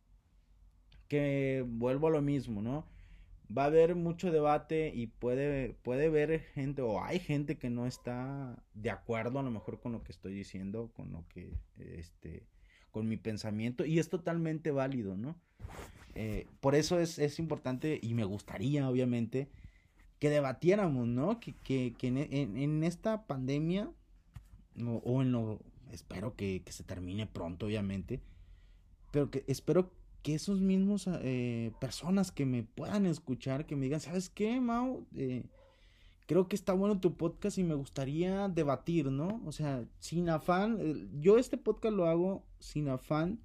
Que 1.07 1.63
vuelvo 1.67 2.07
a 2.07 2.11
lo 2.11 2.21
mismo, 2.21 2.61
¿no? 2.61 2.87
Va 3.55 3.63
a 3.63 3.67
haber 3.67 3.95
mucho 3.95 4.31
debate 4.31 4.91
y 4.93 5.07
puede, 5.07 5.73
puede 5.83 6.07
haber 6.07 6.39
gente 6.39 6.81
o 6.81 7.03
hay 7.03 7.19
gente 7.19 7.57
que 7.57 7.69
no 7.69 7.87
está 7.87 8.61
de 8.73 8.89
acuerdo 8.89 9.39
a 9.39 9.43
lo 9.43 9.51
mejor 9.51 9.79
con 9.79 9.91
lo 9.93 10.03
que 10.03 10.11
estoy 10.11 10.33
diciendo, 10.33 10.91
con 10.95 11.11
lo 11.11 11.25
que, 11.29 11.53
este, 11.77 12.43
con 12.91 13.07
mi 13.07 13.17
pensamiento 13.17 13.85
y 13.85 13.99
es 13.99 14.09
totalmente 14.09 14.71
válido, 14.71 15.15
¿no? 15.15 15.39
Eh, 16.15 16.47
por 16.61 16.75
eso 16.75 16.99
es, 16.99 17.19
es, 17.19 17.37
importante 17.37 17.99
y 18.01 18.15
me 18.15 18.23
gustaría, 18.23 18.89
obviamente, 18.89 19.49
que 20.19 20.29
debatiéramos, 20.29 21.07
¿no? 21.07 21.39
Que, 21.39 21.53
que, 21.63 21.93
que 21.97 22.07
en, 22.07 22.57
en, 22.57 22.83
esta 22.83 23.27
pandemia, 23.27 23.91
o, 24.83 25.01
o 25.05 25.21
en 25.21 25.31
lo, 25.31 25.59
espero 25.91 26.35
que, 26.35 26.63
que 26.65 26.71
se 26.71 26.83
termine 26.83 27.27
pronto, 27.27 27.67
obviamente, 27.67 28.19
pero 29.11 29.29
que 29.29 29.43
espero 29.47 29.91
que 30.27 30.35
esos 30.35 30.59
mismos 30.59 31.07
eh, 31.23 31.71
personas 31.79 32.33
que 32.33 32.45
me 32.45 32.61
puedan 32.61 33.05
escuchar, 33.05 33.65
que 33.65 33.77
me 33.77 33.85
digan, 33.85 34.01
¿sabes 34.01 34.29
qué, 34.29 34.59
Mau? 34.59 35.07
Eh, 35.15 35.45
creo 36.25 36.49
que 36.49 36.57
está 36.57 36.73
bueno 36.73 36.99
tu 36.99 37.15
podcast 37.15 37.57
y 37.57 37.63
me 37.63 37.75
gustaría 37.75 38.49
debatir, 38.49 39.09
¿no? 39.09 39.41
O 39.45 39.53
sea, 39.53 39.87
sin 39.99 40.27
afán, 40.27 40.79
eh, 40.81 41.07
yo 41.21 41.37
este 41.37 41.55
podcast 41.55 41.95
lo 41.95 42.07
hago 42.07 42.45
sin 42.59 42.89
afán 42.89 43.39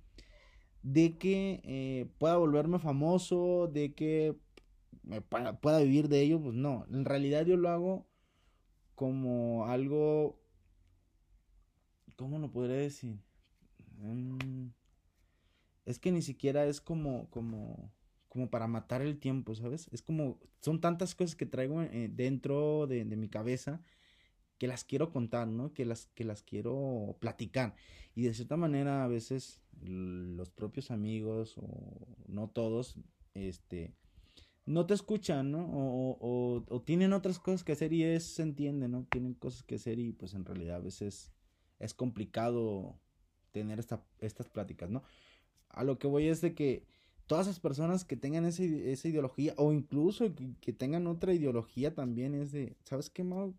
de 0.83 1.19
que 1.19 2.11
pueda 2.19 2.37
volverme 2.37 2.81
famoso, 2.81 3.71
de 3.73 3.95
que 3.95 4.37
me 5.05 5.21
pueda, 5.21 5.79
vivir 5.79 6.09
de 6.09 6.23
ello, 6.23 6.43
pues 6.43 6.57
no, 6.57 6.85
en 6.91 7.05
realidad 7.05 7.47
yo 7.47 7.57
lo 7.57 7.69
hago 7.69 8.09
como 8.97 9.67
algo, 9.67 10.37
¿cómo 12.17 12.41
lo 12.41 12.51
podría 12.51 12.79
decir? 12.79 13.21
Mm, 13.99 14.71
es 15.85 15.99
que 15.99 16.13
ni 16.13 16.23
siquiera 16.23 16.67
es 16.67 16.81
como, 16.81 17.29
como, 17.31 17.93
como 18.29 18.51
para 18.51 18.67
matar 18.67 19.03
el 19.03 19.19
tiempo, 19.19 19.55
¿sabes? 19.55 19.89
Es 19.93 20.03
como, 20.03 20.39
son 20.61 20.81
tantas 20.81 21.15
cosas 21.15 21.37
que 21.37 21.47
traigo 21.47 21.83
eh, 21.83 22.11
dentro 22.13 22.87
de, 22.87 23.05
mi 23.05 23.29
cabeza 23.29 23.83
que 24.59 24.69
las 24.69 24.85
quiero 24.85 25.11
contar, 25.11 25.49
¿no? 25.49 25.75
Que 25.75 25.85
las, 25.85 26.07
que 26.15 26.25
las 26.25 26.43
quiero 26.43 27.17
platicar. 27.21 27.75
Y 28.15 28.23
de 28.23 28.35
cierta 28.35 28.57
manera 28.57 29.05
a 29.05 29.09
veces 29.09 29.61
los 29.81 30.51
propios 30.51 30.91
amigos 30.91 31.59
o 31.59 32.07
no 32.29 32.49
todos, 32.49 32.97
este, 33.35 33.93
no 34.65 34.87
te 34.87 34.95
escuchan, 34.95 35.51
¿no? 35.51 35.67
O, 35.67 36.17
o, 36.21 36.65
o, 36.69 36.83
tienen 36.83 37.13
otras 37.13 37.41
cosas 37.41 37.65
que 37.65 37.73
hacer 37.73 37.93
y 37.93 38.05
es, 38.05 38.25
se 38.25 38.43
entiende, 38.43 38.89
¿no? 38.89 39.07
Tienen 39.11 39.35
cosas 39.35 39.65
que 39.65 39.75
hacer 39.77 39.99
y 39.99 40.13
pues 40.13 40.35
en 40.35 40.45
realidad 40.45 40.77
a 40.77 40.81
veces 40.81 41.33
es 41.81 41.95
complicado 41.95 43.01
tener 43.51 43.79
esta, 43.79 44.05
estas 44.21 44.49
pláticas, 44.49 44.91
¿no? 44.91 45.03
A 45.73 45.85
lo 45.85 45.99
que 45.99 46.07
voy 46.07 46.29
es 46.29 46.41
de 46.41 46.55
que 46.55 46.85
todas 47.27 47.47
esas 47.47 47.61
personas 47.61 48.05
que 48.05 48.17
tengan 48.17 48.45
esa, 48.45 48.63
esa 48.63 49.09
ideología 49.09 49.55
o 49.57 49.73
incluso 49.73 50.27
que, 50.61 50.73
tengan 50.73 51.07
otra 51.07 51.33
ideología 51.33 51.95
también 51.95 52.35
es 52.35 52.53
de, 52.53 52.77
¿sabes 52.85 53.11
qué, 53.11 53.25
Mau? 53.25 53.55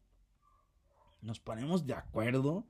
Nos 1.22 1.40
ponemos 1.40 1.86
de 1.86 1.94
acuerdo 1.94 2.68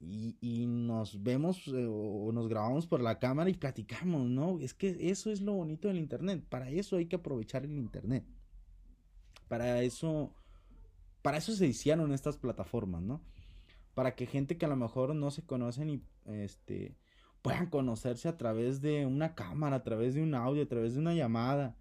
y, 0.00 0.36
y 0.40 0.66
nos 0.66 1.22
vemos 1.22 1.66
eh, 1.68 1.86
o 1.88 2.30
nos 2.32 2.48
grabamos 2.48 2.86
por 2.86 3.00
la 3.00 3.18
cámara 3.18 3.50
y 3.50 3.54
platicamos, 3.54 4.28
¿no? 4.28 4.60
Es 4.60 4.74
que 4.74 5.10
eso 5.10 5.32
es 5.32 5.40
lo 5.40 5.54
bonito 5.54 5.88
del 5.88 5.98
Internet. 5.98 6.44
Para 6.48 6.70
eso 6.70 6.96
hay 6.96 7.06
que 7.06 7.16
aprovechar 7.16 7.64
el 7.64 7.76
Internet. 7.76 8.24
Para 9.48 9.82
eso, 9.82 10.32
para 11.22 11.38
eso 11.38 11.52
se 11.54 11.66
hicieron 11.66 12.12
estas 12.12 12.36
plataformas, 12.36 13.02
¿no? 13.02 13.22
Para 13.94 14.14
que 14.14 14.26
gente 14.26 14.58
que 14.58 14.66
a 14.66 14.68
lo 14.68 14.76
mejor 14.76 15.14
no 15.14 15.30
se 15.30 15.42
conocen 15.42 15.88
y 15.88 16.02
este 16.26 16.94
puedan 17.42 17.66
conocerse 17.66 18.28
a 18.28 18.36
través 18.36 18.80
de 18.80 19.06
una 19.06 19.34
cámara, 19.34 19.76
a 19.76 19.84
través 19.84 20.14
de 20.14 20.22
un 20.22 20.34
audio, 20.34 20.62
a 20.62 20.68
través 20.68 20.94
de 20.94 21.00
una 21.00 21.14
llamada, 21.14 21.76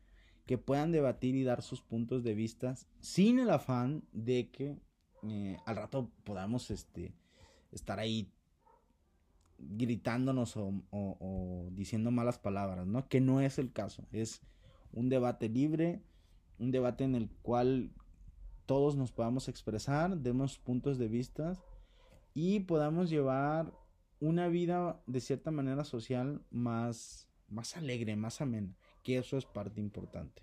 que 0.45 0.57
puedan 0.57 0.91
debatir 0.91 1.35
y 1.35 1.43
dar 1.43 1.61
sus 1.61 1.81
puntos 1.81 2.23
de 2.23 2.35
vista 2.35 2.75
sin 2.99 3.39
el 3.39 3.49
afán 3.49 4.03
de 4.11 4.51
que 4.51 4.77
eh, 5.23 5.57
al 5.65 5.75
rato 5.75 6.11
podamos 6.23 6.69
este, 6.69 7.15
estar 7.71 7.99
ahí 7.99 8.31
gritándonos 9.57 10.57
o, 10.57 10.73
o, 10.91 11.69
diciendo 11.71 12.11
malas 12.11 12.37
palabras, 12.37 12.85
¿no? 12.85 13.07
Que 13.07 13.21
no 13.21 13.41
es 13.41 13.57
el 13.57 13.71
caso, 13.71 14.05
es 14.11 14.41
un 14.91 15.09
debate 15.09 15.49
libre, 15.49 16.03
un 16.59 16.71
debate 16.71 17.03
en 17.03 17.15
el 17.15 17.29
cual 17.41 17.91
todos 18.65 18.95
nos 18.95 19.11
podamos 19.11 19.47
expresar, 19.47 20.17
demos 20.17 20.59
puntos 20.59 20.97
de 20.97 21.07
vista 21.07 21.53
y 22.33 22.61
podamos 22.61 23.09
llevar 23.09 23.73
una 24.25 24.47
vida 24.47 24.99
de 25.05 25.21
cierta 25.21 25.51
manera 25.51 25.83
social 25.83 26.41
más, 26.49 27.27
más 27.47 27.77
alegre, 27.77 28.15
más 28.15 28.41
amena, 28.41 28.75
que 29.03 29.17
eso 29.17 29.37
es 29.37 29.45
parte 29.45 29.79
importante. 29.79 30.41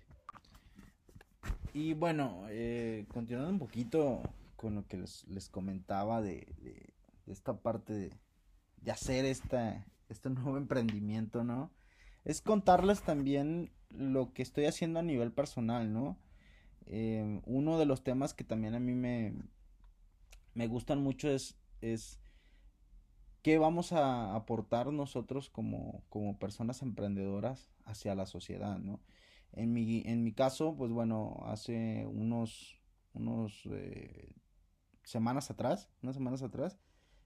Y 1.73 1.93
bueno, 1.93 2.45
eh, 2.49 3.05
continuando 3.11 3.51
un 3.51 3.59
poquito 3.59 4.21
con 4.55 4.75
lo 4.75 4.87
que 4.87 4.97
les, 4.97 5.49
comentaba 5.49 6.21
de, 6.21 6.47
de, 6.61 6.93
esta 7.27 7.57
parte 7.57 7.93
de, 7.93 8.13
de 8.81 8.91
hacer 8.91 9.25
esta, 9.25 9.85
este 10.07 10.29
nuevo 10.29 10.57
emprendimiento, 10.57 11.43
¿no? 11.43 11.69
Es 12.23 12.41
contarles 12.41 13.01
también 13.01 13.69
lo 13.89 14.33
que 14.33 14.43
estoy 14.43 14.65
haciendo 14.65 14.99
a 14.99 15.03
nivel 15.03 15.33
personal, 15.33 15.91
¿no? 15.91 16.17
Eh, 16.85 17.41
uno 17.45 17.77
de 17.77 17.85
los 17.85 18.03
temas 18.03 18.33
que 18.33 18.45
también 18.45 18.75
a 18.75 18.79
mí 18.79 18.93
me, 18.93 19.33
me 20.53 20.67
gustan 20.67 21.01
mucho 21.01 21.29
es, 21.29 21.57
es 21.81 22.19
¿Qué 23.43 23.57
vamos 23.57 23.91
a 23.91 24.35
aportar 24.35 24.93
nosotros 24.93 25.49
como, 25.49 26.01
como 26.07 26.39
personas 26.39 26.81
emprendedoras 26.81 27.73
hacia 27.83 28.15
la 28.15 28.25
sociedad, 28.25 28.79
no? 28.79 29.01
En 29.51 29.73
mi, 29.73 30.01
en 30.05 30.23
mi 30.23 30.31
caso, 30.31 30.77
pues 30.77 30.91
bueno, 30.91 31.43
hace 31.45 32.07
unos, 32.07 32.79
unos 33.13 33.67
eh, 33.69 34.33
semanas 35.03 35.51
atrás, 35.51 35.89
unas 36.01 36.15
semanas 36.15 36.41
atrás, 36.41 36.79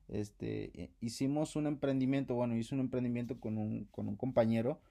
este, 0.08 0.82
eh, 0.82 0.92
hicimos 1.02 1.56
un 1.56 1.68
emprendimiento, 1.68 2.34
bueno, 2.34 2.56
hice 2.56 2.74
un 2.74 2.82
emprendimiento 2.82 3.40
con 3.40 3.60
un, 3.60 3.86
con 3.86 4.08
un 4.08 4.16
compañero, 4.16 4.82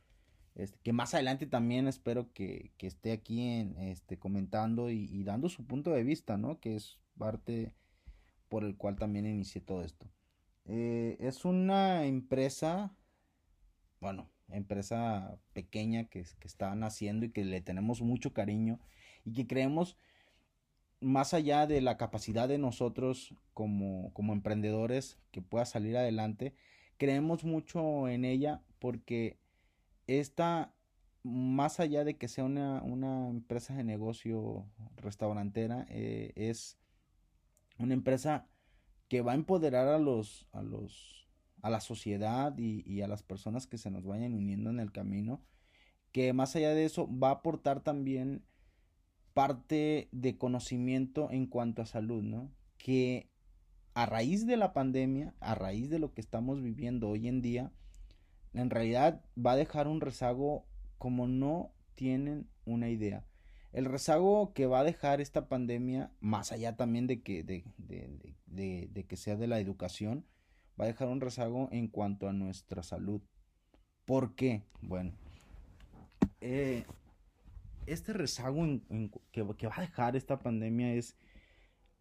este, 0.55 0.79
que 0.85 0.93
más 0.93 1.13
adelante 1.13 1.49
también 1.49 1.89
espero 1.89 2.33
que, 2.35 2.71
que 2.79 2.87
esté 2.87 3.11
aquí 3.11 3.43
en, 3.43 3.77
este, 3.79 4.17
comentando 4.17 4.91
y, 4.91 5.09
y, 5.11 5.25
dando 5.25 5.49
su 5.49 5.67
punto 5.67 5.91
de 5.91 6.05
vista, 6.05 6.37
¿no? 6.37 6.61
Que 6.61 6.77
es 6.77 7.01
parte 7.19 7.75
por 8.49 8.63
el 8.63 8.77
cual 8.77 8.95
también 8.95 9.27
inicié 9.27 9.61
todo 9.61 9.83
esto. 9.83 10.07
Eh, 10.69 11.17
es 11.21 11.45
una 11.45 12.05
empresa, 12.07 12.95
bueno, 14.01 14.29
empresa 14.51 15.39
pequeña 15.53 16.05
que, 16.05 16.25
que 16.39 16.49
está 16.49 16.75
naciendo 16.75 17.27
y 17.27 17.31
que 17.31 17.45
le 17.45 17.61
tenemos 17.61 18.03
mucho 18.03 18.33
cariño 18.33 18.81
y 19.25 19.33
que 19.33 19.47
creemos 19.47 19.97
más 21.01 21.35
allá 21.35 21.67
de 21.67 21.81
la 21.81 21.97
capacidad 21.97 22.49
de 22.49 22.59
nosotros 22.59 23.35
como, 23.55 24.13
como 24.13 24.33
emprendedores 24.33 25.19
que 25.31 25.43
pueda 25.43 25.65
salir 25.67 25.97
adelante, 25.97 26.55
creemos 26.97 27.45
mucho 27.45 28.09
en 28.09 28.25
ella 28.25 28.63
porque 28.79 29.39
esta, 30.07 30.73
más 31.23 31.81
allá 31.81 32.05
de 32.05 32.17
que 32.17 32.29
sea 32.29 32.45
una, 32.45 32.83
una 32.83 33.29
empresa 33.29 33.75
de 33.75 33.85
negocio 33.85 34.67
restaurantera, 34.97 35.87
eh, 35.91 36.33
es 36.37 36.79
una 37.79 37.95
empresa 37.95 38.47
que 39.09 39.23
va 39.23 39.33
a 39.33 39.37
empoderar 39.37 39.89
a 39.89 39.99
los, 39.99 40.47
a 40.53 40.63
los, 40.63 41.29
a 41.63 41.71
la 41.71 41.81
sociedad 41.81 42.57
y, 42.59 42.83
y 42.91 43.03
a 43.03 43.09
las 43.09 43.23
personas 43.23 43.67
que 43.67 43.79
se 43.79 43.91
nos 43.91 44.05
vayan 44.05 44.35
uniendo 44.35 44.71
en 44.71 44.81
el 44.81 44.93
camino, 44.93 45.43
que 46.13 46.33
más 46.33 46.57
allá 46.57 46.75
de 46.75 46.85
eso 46.85 47.09
va 47.09 47.29
a 47.29 47.33
aportar 47.33 47.81
también 47.83 48.45
parte 49.35 50.09
de 50.13 50.39
conocimiento 50.39 51.31
en 51.31 51.47
cuanto 51.47 51.83
a 51.83 51.87
salud, 51.87 52.23
¿no? 52.23 52.51
Que 52.79 53.31
a 53.93 54.07
raíz 54.07 54.47
de 54.47 54.57
la 54.57 54.73
pandemia, 54.73 55.35
a 55.41 55.55
raíz 55.55 55.91
de 55.91 55.99
lo 55.99 56.15
que 56.15 56.21
estamos 56.21 56.63
viviendo 56.63 57.09
hoy 57.09 57.29
en 57.29 57.43
día, 57.43 57.73
en 58.55 58.71
realidad 58.71 59.23
va 59.37 59.53
a 59.53 59.57
dejar 59.57 59.89
un 59.89 60.01
rezago 60.01 60.67
como 60.99 61.29
no 61.29 61.73
tienen 61.95 62.49
una 62.65 62.89
idea. 62.89 63.27
El 63.77 63.85
rezago 63.85 64.55
que 64.55 64.65
va 64.65 64.81
a 64.81 64.85
dejar 64.85 65.21
esta 65.21 65.49
pandemia, 65.49 66.11
más 66.19 66.51
allá 66.51 66.77
también 66.77 67.07
de 67.07 67.21
que, 67.21 67.45
que 67.45 69.17
sea 69.19 69.37
de 69.37 69.47
la 69.47 69.61
educación, 69.61 70.25
va 70.81 70.85
a 70.85 70.89
dejar 70.89 71.09
un 71.09 71.21
rezago 71.21 71.69
en 71.71 71.89
cuanto 71.89 72.27
a 72.27 72.33
nuestra 72.33 72.83
salud. 72.83 73.21
¿Por 74.07 74.35
qué? 74.35 74.63
Bueno, 74.81 75.13
eh, 76.41 76.87
este 77.85 78.15
rezago 78.15 78.65
que, 79.31 79.43
va 79.43 79.75
a 79.77 79.81
dejar 79.83 80.17
esta 80.17 80.39
pandemia 80.39 80.95
es 80.95 81.19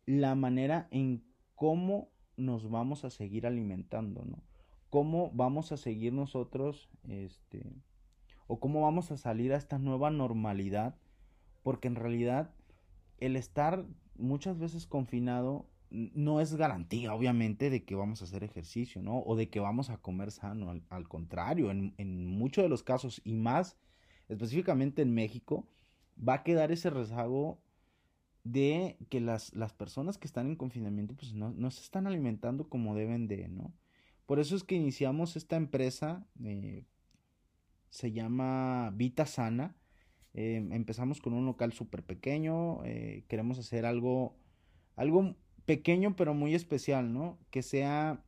la 0.05 0.34
manera 0.34 0.88
en 0.91 1.25
cómo 1.55 2.08
nos 2.38 2.70
vamos 2.70 3.03
a 3.03 3.10
seguir 3.10 3.46
alimentando, 3.46 4.24
¿no? 4.24 4.41
Cómo 4.89 5.29
vamos 5.34 5.74
a 5.74 5.77
seguir 5.77 6.13
nosotros, 6.13 6.88
este, 7.10 7.65
o 8.48 8.62
cómo 8.62 8.84
vamos 8.84 9.12
a 9.12 9.17
salir 9.17 9.51
a 9.51 9.58
esta 9.58 9.77
nueva 9.77 10.10
normalidad, 10.10 10.96
porque 11.66 11.88
en 11.88 11.96
realidad 11.96 12.52
el 13.18 13.36
estar 13.36 13.88
muchas 14.18 14.60
veces 14.60 14.86
confinado 14.86 15.68
no 15.90 16.40
es 16.40 16.54
garantía, 16.54 17.12
obviamente, 17.16 17.72
de 17.72 17.84
que 17.84 17.96
vamos 17.96 18.22
a 18.22 18.26
hacer 18.26 18.44
ejercicio, 18.44 19.02
¿no? 19.02 19.22
O 19.22 19.36
de 19.36 19.50
que 19.50 19.60
vamos 19.60 19.90
a 19.90 19.98
comer 19.98 20.30
sano. 20.30 20.80
Al, 20.90 21.08
contrario, 21.08 21.72
en, 21.72 21.96
en 21.98 22.28
muchos 22.28 22.64
de 22.64 22.70
los 22.70 22.84
casos, 22.84 23.20
y 23.24 23.34
más 23.34 23.78
específicamente 24.30 25.02
en 25.02 25.16
México, 25.16 25.68
va 26.16 26.36
a 26.36 26.44
quedar 26.44 26.72
ese 26.72 26.92
rezago 26.92 27.60
de 28.44 29.00
que 29.10 29.20
las, 29.20 29.52
las 29.56 29.74
personas 29.74 30.20
que 30.20 30.28
están 30.28 30.46
en 30.46 30.58
confinamiento 30.58 31.16
pues 31.16 31.34
no, 31.34 31.50
no, 31.50 31.72
se 31.72 31.82
están 31.82 32.06
alimentando 32.06 32.70
como 32.70 32.94
deben 32.94 33.28
de, 33.28 33.48
¿no? 33.48 33.74
Por 34.28 34.38
eso 34.38 34.56
es 34.56 34.64
que 34.64 34.76
iniciamos 34.76 35.36
esta 35.36 35.56
empresa, 35.56 36.28
eh, 36.44 36.84
se 37.90 38.12
llama 38.12 38.92
Vita 38.92 39.26
Sana, 39.26 39.76
eh, 40.38 40.68
empezamos 40.72 41.22
con 41.22 41.34
un 41.34 41.46
local 41.46 41.72
súper 41.72 42.04
pequeño, 42.04 42.84
eh, 42.84 43.24
queremos 43.30 43.58
hacer 43.58 43.86
algo, 43.86 44.36
algo 44.98 45.34
pequeño 45.65 46.18
pero 46.18 46.34
muy 46.34 46.54
especial, 46.54 47.13
¿no? 47.13 47.39
Que 47.51 47.62
sea 47.62 48.22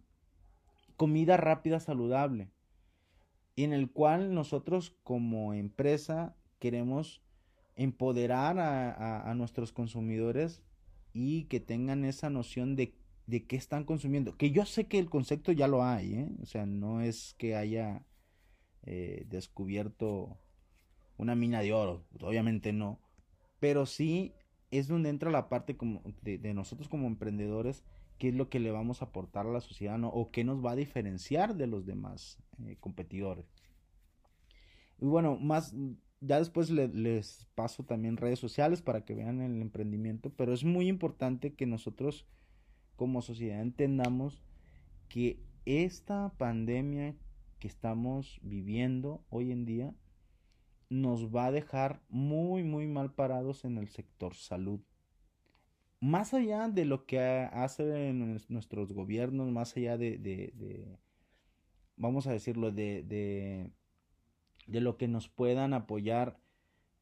comida 0.96 1.36
rápida 1.36 1.82
saludable, 1.82 2.50
y 3.58 3.66
en 3.66 3.74
el 3.74 3.92
cual 3.92 4.34
nosotros 4.34 4.96
como 5.04 5.54
empresa 5.54 6.34
queremos 6.60 7.22
empoderar 7.76 8.58
a, 8.58 9.34
nuestros 9.36 9.74
consumidores 9.74 10.64
y 11.12 11.44
que 11.44 11.60
tengan 11.60 12.06
esa 12.06 12.30
noción 12.30 12.78
de, 12.78 12.96
de 13.26 13.46
qué 13.46 13.58
están 13.58 13.84
consumiendo. 13.84 14.38
Que 14.38 14.52
yo 14.52 14.66
sé 14.66 14.88
que 14.88 14.98
el 14.98 15.10
concepto 15.10 15.52
ya 15.52 15.68
lo 15.68 15.84
hay, 15.84 16.14
¿eh? 16.14 16.30
o 16.42 16.46
sea, 16.46 16.66
no 16.66 17.02
es 17.02 17.36
que 17.38 17.56
haya 17.56 18.06
eh, 18.84 19.26
descubierto 19.30 20.40
una 21.18 21.36
mina 21.36 21.62
de 21.62 21.74
oro, 21.74 22.06
obviamente 22.22 22.74
no, 22.74 23.00
pero 23.60 23.86
sí 23.86 24.34
es 24.72 24.88
donde 24.88 25.10
entra 25.10 25.32
la 25.32 25.50
parte 25.50 25.78
como 25.78 26.02
de, 26.22 26.54
nosotros 26.54 26.90
como 26.90 27.08
emprendedores, 27.08 27.84
qué 28.18 28.30
es 28.30 28.36
lo 28.36 28.50
que 28.50 28.60
le 28.60 28.72
vamos 28.72 29.02
a 29.02 29.06
aportar 29.06 29.46
a 29.46 29.52
la 29.52 29.62
sociedad 29.62 29.98
¿no? 29.98 30.10
o 30.10 30.32
qué 30.32 30.44
nos 30.44 30.64
va 30.64 30.72
a 30.72 30.76
diferenciar 30.76 31.56
de 31.56 31.68
los 31.68 31.86
demás 31.86 32.38
eh, 32.66 32.78
competidores. 32.80 33.46
Y 35.00 35.06
bueno, 35.06 35.38
más 35.38 35.74
ya 36.20 36.40
después 36.40 36.72
les 36.72 37.48
paso 37.54 37.84
también 37.84 38.18
redes 38.18 38.40
sociales 38.40 38.82
para 38.82 39.06
que 39.06 39.14
vean 39.14 39.42
el 39.42 39.62
emprendimiento, 39.62 40.32
pero 40.32 40.54
es 40.54 40.64
muy 40.64 40.88
importante 40.88 41.54
que 41.54 41.68
nosotros 41.68 42.26
como 42.96 43.22
sociedad 43.22 43.62
entendamos 43.62 44.44
que 45.08 45.40
esta 45.66 46.34
pandemia 46.38 47.16
que 47.60 47.68
estamos 47.68 48.40
viviendo 48.42 49.24
hoy 49.30 49.52
en 49.52 49.66
día 49.66 49.94
nos 50.90 51.34
va 51.36 51.48
a 51.48 51.52
dejar 51.52 52.02
muy 52.10 52.64
muy 52.64 52.88
mal 52.88 53.14
parados 53.14 53.66
en 53.66 53.78
el 53.78 53.90
sector 53.90 54.36
salud. 54.36 54.80
Más 56.00 56.34
allá 56.34 56.68
de 56.70 56.86
lo 56.86 57.06
que 57.06 57.20
hacen 57.20 58.40
nuestros 58.50 58.94
gobiernos, 58.94 59.50
más 59.52 59.76
allá 59.76 59.98
de, 59.98 60.18
de, 60.20 61.00
vamos 61.96 62.28
a 62.28 62.32
decirlo, 62.32 62.72
de, 62.72 63.04
de 63.04 63.72
de 64.68 64.82
lo 64.82 64.98
que 64.98 65.08
nos 65.08 65.30
puedan 65.30 65.74
apoyar 65.74 66.38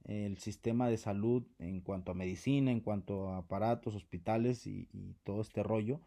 el 0.06 0.38
sistema 0.38 0.88
de 0.88 0.98
salud 0.98 1.44
en 1.58 1.82
cuanto 1.82 2.12
a 2.12 2.16
medicina, 2.16 2.72
en 2.72 2.80
cuanto 2.80 3.30
a 3.30 3.38
aparatos, 3.38 3.96
hospitales 3.96 4.68
y, 4.68 4.88
todo 5.24 5.42
este 5.42 5.64
rollo, 5.64 6.00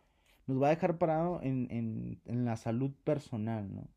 nos 0.46 0.62
va 0.62 0.68
a 0.68 0.70
dejar 0.70 0.98
parado 0.98 1.40
en, 1.42 2.20
la 2.24 2.56
salud 2.56 2.92
personal, 3.04 3.74
¿no? 3.74 3.88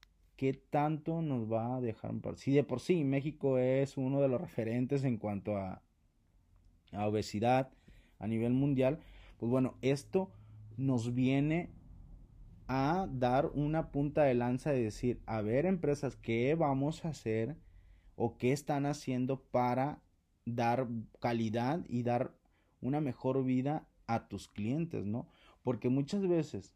¿Qué 0.41 0.53
tanto 0.53 1.21
nos 1.21 1.51
va 1.51 1.75
a 1.75 1.81
dejar? 1.81 2.15
Si 2.35 2.51
de 2.51 2.63
por 2.63 2.79
sí 2.79 3.03
México 3.03 3.59
es 3.59 3.95
uno 3.95 4.21
de 4.21 4.27
los 4.27 4.41
referentes 4.41 5.03
en 5.03 5.17
cuanto 5.17 5.55
a, 5.55 5.83
a 6.91 7.05
obesidad 7.05 7.69
a 8.17 8.25
nivel 8.25 8.53
mundial, 8.53 9.01
pues 9.37 9.51
bueno, 9.51 9.77
esto 9.83 10.31
nos 10.77 11.13
viene 11.13 11.69
a 12.67 13.07
dar 13.11 13.51
una 13.53 13.91
punta 13.91 14.23
de 14.23 14.33
lanza 14.33 14.71
de 14.71 14.81
decir, 14.81 15.21
a 15.27 15.41
ver 15.41 15.67
empresas, 15.67 16.15
¿qué 16.15 16.55
vamos 16.55 17.05
a 17.05 17.09
hacer 17.09 17.55
o 18.15 18.39
qué 18.39 18.51
están 18.51 18.87
haciendo 18.87 19.43
para 19.43 20.01
dar 20.45 20.87
calidad 21.19 21.85
y 21.87 22.01
dar 22.01 22.33
una 22.81 22.99
mejor 22.99 23.43
vida 23.43 23.87
a 24.07 24.27
tus 24.27 24.47
clientes, 24.47 25.05
¿no? 25.05 25.27
Porque 25.61 25.89
muchas 25.89 26.27
veces, 26.27 26.73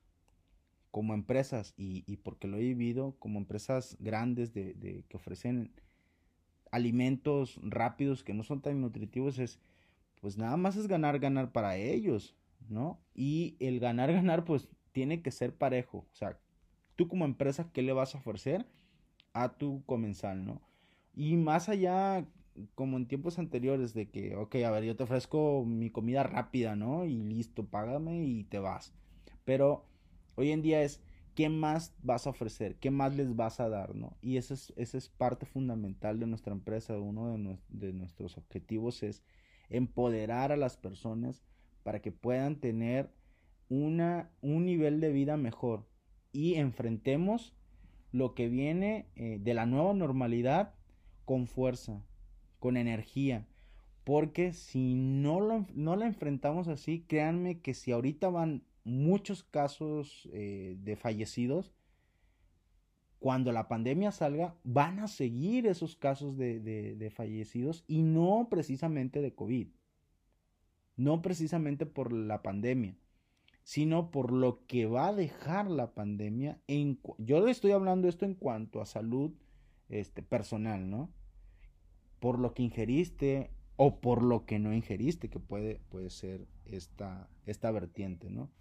como 0.96 1.14
empresas, 1.14 1.74
y, 1.76 2.06
y 2.08 2.16
porque 2.16 2.48
lo 2.48 2.56
he 2.56 2.62
vivido, 2.62 3.18
como 3.20 3.38
empresas 3.38 3.98
grandes 4.00 4.54
de, 4.54 4.76
de, 4.76 5.04
que 5.10 5.18
ofrecen 5.18 5.74
alimentos 6.72 7.60
rápidos 7.62 8.24
que 8.24 8.34
no 8.34 8.44
son 8.44 8.62
tan 8.62 8.80
nutritivos, 8.80 9.38
es, 9.38 9.60
pues 10.22 10.38
nada 10.38 10.56
más 10.56 10.78
es 10.78 10.88
ganar, 10.88 11.20
ganar 11.20 11.52
para 11.52 11.76
ellos, 11.76 12.38
¿no? 12.70 13.02
Y 13.14 13.58
el 13.60 13.82
ganar, 13.82 14.10
ganar, 14.14 14.46
pues 14.46 14.70
tiene 14.94 15.22
que 15.22 15.32
ser 15.32 15.54
parejo. 15.54 16.08
O 16.14 16.16
sea, 16.16 16.40
tú 16.96 17.10
como 17.10 17.26
empresa, 17.26 17.70
¿qué 17.74 17.82
le 17.82 17.92
vas 17.92 18.16
a 18.16 18.20
ofrecer 18.20 18.66
a 19.34 19.58
tu 19.58 19.84
comensal, 19.86 20.46
no? 20.46 20.62
Y 21.14 21.36
más 21.36 21.68
allá, 21.68 22.26
como 22.74 22.96
en 22.96 23.06
tiempos 23.06 23.38
anteriores, 23.38 23.94
de 23.94 24.10
que, 24.10 24.38
ok, 24.38 24.56
a 24.66 24.72
ver, 24.72 24.86
yo 24.86 24.96
te 24.96 25.04
ofrezco 25.04 25.66
mi 25.66 25.90
comida 25.90 26.24
rápida, 26.24 26.78
¿no? 26.78 27.04
Y 27.04 27.22
listo, 27.22 27.66
págame 27.66 28.24
y 28.24 28.46
te 28.46 28.60
vas. 28.60 28.94
Pero 29.44 29.90
hoy 30.36 30.52
en 30.52 30.62
día 30.62 30.82
es, 30.84 31.02
¿qué 31.34 31.50
más 31.50 31.94
vas 32.02 32.28
a 32.28 32.32
ofrecer? 32.32 32.76
¿Qué 32.78 32.92
más 32.92 33.16
les 33.16 33.36
vas 33.36 33.60
a 33.60 33.70
dar, 33.70 33.96
¿no? 33.96 34.18
Y 34.22 34.38
esa 34.38 34.54
es, 34.54 34.74
es 34.76 35.10
parte 35.10 35.46
fundamental 35.46 36.20
de 36.20 36.28
nuestra 36.28 36.54
empresa. 36.54 36.98
Uno 36.98 37.38
de, 37.38 37.58
de 37.70 37.94
nuestros 37.94 38.38
objetivos 38.38 39.04
es 39.04 39.24
empoderar 39.70 40.52
a 40.52 40.58
las 40.58 40.78
personas 40.78 41.44
para 41.84 42.02
que 42.02 42.12
puedan 42.12 42.60
tener 42.60 43.12
una, 43.70 44.32
un 44.42 44.66
nivel 44.66 45.00
de 45.00 45.12
vida 45.12 45.38
mejor 45.38 45.88
y 46.32 46.56
enfrentemos 46.56 47.54
lo 48.12 48.34
que 48.34 48.50
viene 48.50 49.08
eh, 49.16 49.40
de 49.42 49.54
la 49.54 49.66
nueva 49.66 49.94
normalidad 49.94 50.74
con 51.26 51.48
fuerza, 51.48 52.04
con 52.60 52.78
energía. 52.78 53.48
Porque 54.04 54.54
si 54.54 54.96
no, 54.96 55.40
lo, 55.40 55.66
no 55.74 55.96
la 55.96 56.06
enfrentamos 56.06 56.68
así, 56.68 57.02
créanme 57.08 57.60
que 57.60 57.74
si 57.74 57.92
ahorita 57.92 58.30
van 58.30 58.64
muchos 58.86 59.44
casos 59.44 60.30
eh, 60.32 60.78
de 60.80 60.96
fallecidos, 60.96 61.74
cuando 63.20 63.52
la 63.52 63.68
pandemia 63.68 64.12
salga, 64.12 64.56
van 64.64 65.00
a 65.00 65.08
seguir 65.08 65.68
esos 65.68 65.96
casos 65.96 66.38
de, 66.38 66.60
de 66.60 67.10
fallecidos 67.10 67.84
y 67.88 68.04
no 68.04 68.48
precisamente 68.50 69.22
de 69.22 69.34
COVID. 69.34 69.68
No 70.96 71.22
precisamente 71.22 71.86
por 71.86 72.14
la 72.14 72.42
pandemia 72.42 72.96
sino 73.66 74.12
por 74.12 74.32
lo 74.32 74.64
que 74.68 74.86
va 74.86 75.08
a 75.08 75.14
dejar 75.14 75.70
la 75.70 75.96
pandemia. 75.96 76.62
En, 76.68 77.00
yo 77.18 77.44
le 77.44 77.50
estoy 77.52 77.72
hablando 77.72 78.08
esto 78.08 78.24
en 78.24 78.36
cuanto 78.36 78.80
a 78.80 78.86
salud 78.86 79.32
este, 79.90 80.22
personal, 80.22 80.88
¿no? 80.88 81.10
Por 82.20 82.38
lo 82.38 82.54
que 82.54 82.62
ingeriste 82.62 83.50
o 83.76 84.00
por 84.00 84.22
lo 84.22 84.46
que 84.46 84.60
no 84.60 84.72
ingeriste, 84.72 85.30
que 85.30 85.40
puede, 85.40 85.82
puede 85.90 86.12
ser 86.12 86.46
esta, 86.66 87.28
esta 87.48 87.72
vertiente, 87.72 88.30
¿no? 88.30 88.52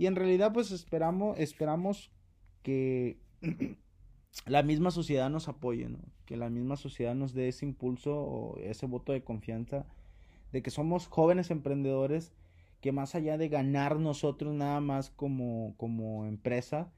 Y 0.00 0.06
en 0.06 0.16
realidad, 0.16 0.54
pues 0.54 0.70
esperamos, 0.70 1.38
esperamos 1.38 2.10
que 2.62 3.18
la 4.46 4.62
misma 4.62 4.90
sociedad 4.90 5.28
nos 5.28 5.46
apoye, 5.46 5.90
¿no? 5.90 5.98
Que 6.24 6.38
la 6.38 6.48
misma 6.48 6.76
sociedad 6.76 7.14
nos 7.14 7.34
dé 7.34 7.48
ese 7.48 7.66
impulso 7.66 8.16
o 8.18 8.56
ese 8.60 8.86
voto 8.86 9.12
de 9.12 9.22
confianza 9.22 9.84
de 10.52 10.62
que 10.62 10.70
somos 10.70 11.06
jóvenes 11.06 11.50
emprendedores 11.50 12.32
que 12.80 12.92
más 12.92 13.14
allá 13.14 13.36
de 13.36 13.50
ganar 13.50 14.00
nosotros 14.00 14.54
nada 14.54 14.80
más 14.80 15.10
como, 15.10 15.74
como 15.76 16.24
empresa, 16.24 16.90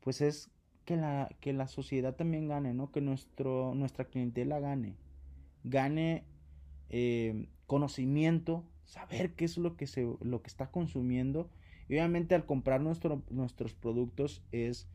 pues 0.00 0.22
es 0.22 0.50
que 0.86 0.96
la, 0.96 1.28
que 1.40 1.52
la 1.52 1.68
sociedad 1.68 2.16
también 2.16 2.48
gane, 2.48 2.72
¿no? 2.72 2.90
Que 2.90 3.02
nuestro, 3.02 3.74
nuestra 3.74 4.06
clientela 4.06 4.60
gane. 4.60 4.96
Gane 5.62 6.24
eh, 6.88 7.48
conocimiento, 7.66 8.64
saber 8.86 9.34
qué 9.34 9.44
es 9.44 9.58
lo 9.58 9.76
que, 9.76 9.86
se, 9.86 10.08
lo 10.22 10.40
que 10.40 10.48
está 10.48 10.70
consumiendo. 10.70 11.50
Y 11.88 11.94
obviamente 11.94 12.34
al 12.34 12.46
comprar 12.46 12.80
nuestro, 12.80 13.22
nuestros 13.30 13.74
productos 13.74 14.42
es 14.52 14.88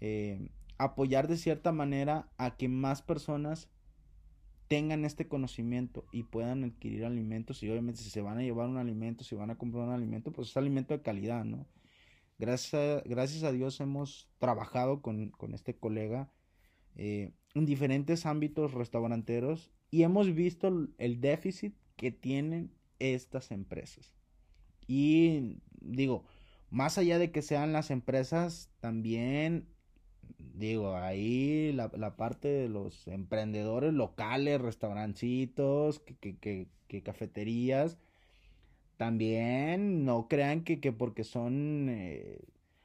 eh, 0.00 0.50
apoyar 0.78 1.28
de 1.28 1.36
cierta 1.36 1.72
manera 1.72 2.28
a 2.36 2.56
que 2.56 2.68
más 2.68 3.02
personas 3.02 3.70
tengan 4.68 5.04
este 5.04 5.28
conocimiento 5.28 6.06
y 6.12 6.24
puedan 6.24 6.64
adquirir 6.64 7.04
alimentos 7.04 7.62
y 7.62 7.70
obviamente 7.70 8.00
si 8.00 8.10
se 8.10 8.22
van 8.22 8.38
a 8.38 8.42
llevar 8.42 8.68
un 8.68 8.78
alimento, 8.78 9.24
si 9.24 9.34
van 9.34 9.50
a 9.50 9.58
comprar 9.58 9.84
un 9.84 9.92
alimento, 9.92 10.32
pues 10.32 10.48
es 10.48 10.56
alimento 10.56 10.94
de 10.94 11.02
calidad, 11.02 11.44
¿no? 11.44 11.66
Gracias 12.38 12.74
a, 12.74 13.02
gracias 13.08 13.44
a 13.44 13.52
Dios 13.52 13.80
hemos 13.80 14.28
trabajado 14.38 15.00
con, 15.00 15.32
este 15.52 15.76
colega 15.76 16.32
eh, 16.96 17.32
en 17.54 17.66
diferentes 17.66 18.26
ámbitos 18.26 18.74
restauranteros 18.74 19.70
y 19.90 20.02
hemos 20.02 20.34
visto 20.34 20.88
el 20.98 21.20
déficit 21.20 21.76
que 21.96 22.10
tienen 22.10 22.72
estas 22.98 23.52
empresas. 23.52 24.16
Y 24.86 25.60
digo, 25.80 26.24
más 26.74 26.98
allá 26.98 27.20
de 27.20 27.30
que 27.30 27.40
sean 27.40 27.72
las 27.72 27.92
empresas, 27.92 28.68
también 28.80 29.68
digo, 30.54 30.96
ahí 30.96 31.72
la, 31.72 32.16
parte 32.16 32.48
de 32.48 32.68
los 32.68 33.06
emprendedores 33.06 33.94
locales, 33.94 34.60
restaurancitos, 34.60 36.00
que, 36.00 36.36
que, 36.36 36.66
que, 36.88 37.02
cafeterías, 37.02 37.96
también 38.96 40.04
no 40.04 40.26
crean 40.26 40.64
que, 40.64 40.92
porque 40.92 41.22
son 41.22 41.86
eh, 41.90 42.40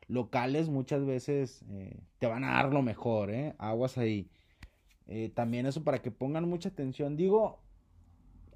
locales 0.08 0.70
muchas 0.70 1.04
veces 1.04 1.64
eh, 1.72 1.98
te 2.20 2.28
van 2.28 2.44
a 2.44 2.54
dar 2.54 2.72
lo 2.72 2.84
mejor, 2.84 3.32
¿eh? 3.32 3.56
Aguas 3.58 3.98
ahí. 3.98 4.30
Eh, 5.08 5.32
también 5.34 5.66
eso 5.66 5.84
para 5.84 6.04
que 6.04 6.12
pongan 6.12 6.48
mucha 6.48 6.70
atención. 6.70 7.18
Digo, 7.18 7.60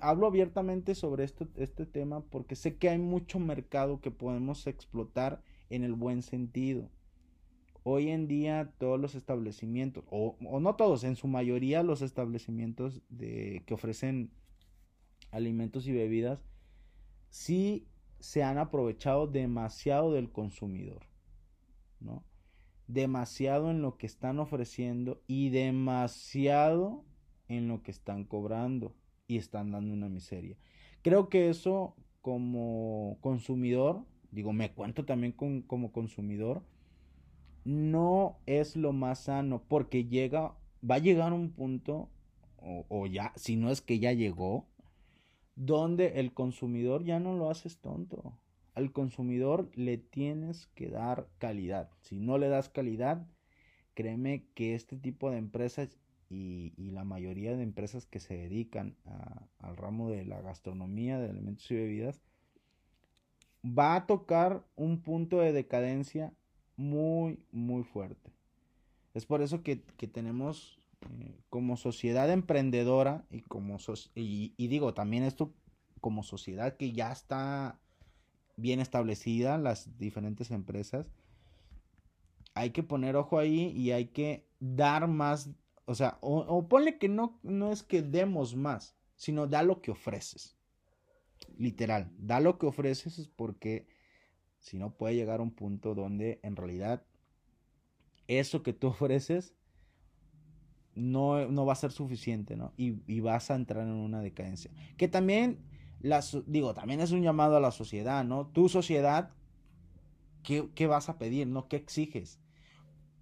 hablo 0.04 0.28
abiertamente 0.28 0.96
sobre 0.96 1.24
esto, 1.24 1.48
este 1.56 1.86
tema 1.86 2.22
porque 2.30 2.56
sé 2.56 2.78
que 2.78 2.90
hay 2.90 3.00
mucho 3.00 3.40
mercado 3.40 4.02
que 4.02 4.12
podemos 4.12 4.68
explotar 4.68 5.42
en 5.70 5.84
el 5.84 5.94
buen 5.94 6.22
sentido 6.22 6.90
hoy 7.84 8.10
en 8.10 8.28
día 8.28 8.74
todos 8.78 9.00
los 9.00 9.14
establecimientos, 9.16 10.04
o, 10.10 10.38
no 10.40 10.76
todos, 10.76 11.04
en 11.04 11.16
su 11.16 11.28
mayoría 11.28 11.84
los 11.84 12.02
establecimientos 12.02 13.02
de, 13.10 13.64
que 13.66 13.74
ofrecen 13.74 14.32
alimentos 15.32 15.86
y 15.88 15.92
bebidas, 15.92 16.40
sí 17.30 17.88
se 18.20 18.44
han 18.44 18.58
aprovechado 18.58 19.28
demasiado 19.28 20.14
del 20.14 20.32
consumidor, 20.32 21.02
¿no? 22.00 22.24
Demasiado 22.88 23.70
en 23.70 23.82
lo 23.82 23.98
que 23.98 24.06
están 24.06 24.40
ofreciendo 24.40 25.22
y 25.28 25.50
demasiado 25.50 27.04
en 27.48 27.68
lo 27.68 27.82
que 27.84 27.92
están 27.92 28.24
cobrando 28.24 28.96
y 29.34 29.38
están 29.38 29.72
dando 29.72 29.94
una 29.94 30.10
miseria. 30.10 30.58
Creo 31.02 31.30
que 31.30 31.50
eso 31.50 31.96
como 32.22 33.18
consumidor, 33.20 34.06
digo, 34.32 34.54
me 34.54 34.72
cuento 34.72 35.06
también 35.06 35.34
con, 35.34 35.62
como 35.62 35.92
consumidor, 35.92 36.64
no 37.66 38.38
es 38.46 38.76
lo 38.76 38.94
más 38.94 39.26
sano 39.26 39.64
porque 39.68 40.06
llega, 40.06 40.56
va 40.90 40.96
a 40.96 41.00
llegar 41.00 41.34
un 41.34 41.52
punto, 41.52 42.10
o, 42.58 43.08
ya, 43.08 43.34
si 43.36 43.58
no 43.58 43.70
es 43.72 43.82
que 43.82 44.00
ya 44.00 44.14
llegó, 44.14 44.68
donde 45.56 46.20
el 46.20 46.34
consumidor 46.34 47.04
ya 47.04 47.20
no 47.20 47.36
lo 47.36 47.50
haces 47.50 47.80
tonto. 47.80 48.40
Al 48.74 48.92
consumidor 48.92 49.70
le 49.76 49.98
tienes 49.98 50.68
que 50.68 50.90
dar 50.90 51.28
calidad. 51.40 51.90
Si 52.00 52.20
no 52.20 52.38
le 52.38 52.48
das 52.48 52.70
calidad, 52.70 53.28
créeme 53.94 54.46
que 54.56 54.76
este 54.76 54.96
tipo 54.96 55.30
de 55.30 55.38
empresas 55.38 56.00
y, 56.34 56.92
la 56.92 57.04
mayoría 57.04 57.56
de 57.56 57.64
empresas 57.64 58.06
que 58.06 58.20
se 58.20 58.36
dedican 58.36 58.96
al 59.60 59.78
ramo 59.78 60.10
de 60.10 60.26
la 60.26 60.42
gastronomía, 60.42 61.20
de 61.20 61.30
alimentos 61.30 61.70
y 61.72 61.76
bebidas, 61.76 62.22
va 63.66 63.96
a 63.96 64.06
tocar 64.06 64.64
un 64.76 65.02
punto 65.02 65.40
de 65.40 65.54
decadencia 65.54 66.34
muy, 66.76 67.40
muy 67.52 67.84
fuerte. 67.84 68.32
Es 69.14 69.26
por 69.26 69.42
eso 69.42 69.64
que, 69.64 69.78
tenemos 70.12 70.80
eh, 71.20 71.36
como 71.50 71.78
sociedad 71.78 72.32
emprendedora 72.32 73.26
y 73.32 73.42
como 73.42 73.78
y, 74.16 74.54
digo 74.58 74.94
también 74.94 75.24
esto 75.24 75.54
como 76.02 76.24
sociedad 76.24 76.76
que 76.76 76.92
ya 76.92 77.12
está 77.12 77.80
bien 78.58 78.80
establecida 78.80 79.58
las 79.58 79.98
diferentes 79.98 80.52
empresas 80.52 81.08
hay 82.56 82.70
que 82.70 82.84
poner 82.84 83.16
ojo 83.16 83.40
ahí 83.40 83.72
y 83.72 83.92
hay 83.92 84.08
que 84.08 84.46
dar 84.60 85.08
más 85.08 85.50
o 85.86 85.96
sea 85.96 86.18
o, 86.22 86.68
ponle 86.68 86.98
que 86.98 87.10
no 87.10 87.40
no 87.44 87.72
es 87.72 87.84
que 87.84 88.02
demos 88.02 88.56
más 88.56 88.96
sino 89.16 89.48
da 89.48 89.64
lo 89.64 89.82
que 89.82 89.92
ofreces 89.92 90.58
literal 91.58 92.12
da 92.18 92.40
lo 92.40 92.58
que 92.58 92.66
ofreces 92.66 93.30
porque 93.36 93.88
si 94.60 94.78
no 94.78 94.96
puede 94.96 95.16
llegar 95.16 95.40
a 95.40 95.44
un 95.44 95.52
punto 95.52 95.94
donde 95.94 96.40
en 96.44 96.56
realidad 96.56 97.06
eso 98.28 98.64
que 98.64 98.74
tú 98.74 98.88
ofreces 98.96 99.54
no, 100.96 101.48
no 101.48 101.66
va 101.66 101.74
a 101.74 101.78
ser 101.78 101.92
suficiente, 101.92 102.56
¿no? 102.56 102.74
Y, 102.78 103.20
vas 103.22 103.50
a 103.52 103.56
entrar 103.56 103.84
en 103.84 103.94
una 103.94 104.22
decadencia. 104.22 104.72
Que 104.98 105.08
también, 105.08 105.60
las, 106.02 106.38
digo, 106.46 106.74
también 106.74 107.02
es 107.02 107.12
un 107.12 107.24
llamado 107.24 107.58
a 107.58 107.60
la 107.60 107.72
sociedad, 107.72 108.24
¿no? 108.24 108.48
Tu 108.48 108.70
sociedad, 108.70 109.32
¿qué, 110.44 110.70
qué 110.76 110.88
vas 110.88 111.10
a 111.10 111.18
pedir, 111.18 111.48
¿no? 111.48 111.68
¿Qué 111.68 111.78
exiges? 111.78 112.40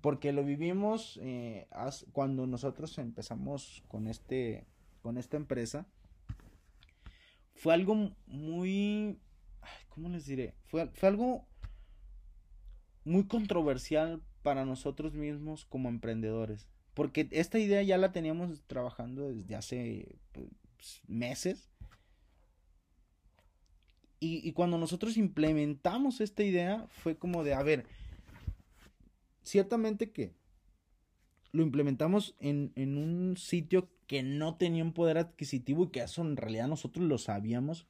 Porque 0.02 0.34
lo 0.34 0.44
vivimos 0.44 1.20
eh, 1.22 1.68
cuando 2.12 2.48
nosotros 2.48 2.98
empezamos 2.98 3.84
con, 3.88 4.08
este, 4.08 4.66
con 5.02 5.18
esta 5.18 5.38
empresa. 5.38 5.86
Fue 7.54 7.74
algo 7.74 8.12
muy 8.26 9.20
¿cómo 9.90 10.10
les 10.10 10.26
diré? 10.26 10.56
Fue, 10.66 10.88
fue 10.88 11.10
algo 11.10 11.46
muy 13.04 13.26
controversial 13.26 14.22
para 14.42 14.66
nosotros 14.66 15.14
mismos 15.14 15.66
como 15.66 15.90
emprendedores. 15.90 16.68
Porque 16.94 17.28
esta 17.32 17.60
idea 17.60 17.82
ya 17.84 17.98
la 17.98 18.12
teníamos 18.12 18.62
trabajando 18.68 19.30
desde 19.30 19.56
hace 19.56 20.20
pues, 20.32 21.02
meses. 21.08 21.70
Y, 24.24 24.52
cuando 24.52 24.78
nosotros 24.78 25.18
implementamos 25.18 26.22
esta 26.22 26.44
idea 26.44 26.86
fue 26.90 27.18
como 27.18 27.44
de, 27.44 27.56
a 27.56 27.64
ver, 27.64 27.88
ciertamente 29.44 30.12
que 30.12 30.36
lo 31.52 31.64
implementamos 31.64 32.36
en, 32.40 32.72
en 32.76 32.98
un 32.98 33.38
sitio 33.38 33.90
que 34.08 34.24
no 34.24 34.56
tenía 34.56 34.84
un 34.84 34.94
poder 34.94 35.18
adquisitivo 35.18 35.86
y 35.86 35.90
que 35.90 36.02
eso 36.02 36.22
en 36.22 36.38
realidad 36.38 36.68
nosotros 36.68 37.06
lo 37.06 37.18
sabíamos, 37.18 37.88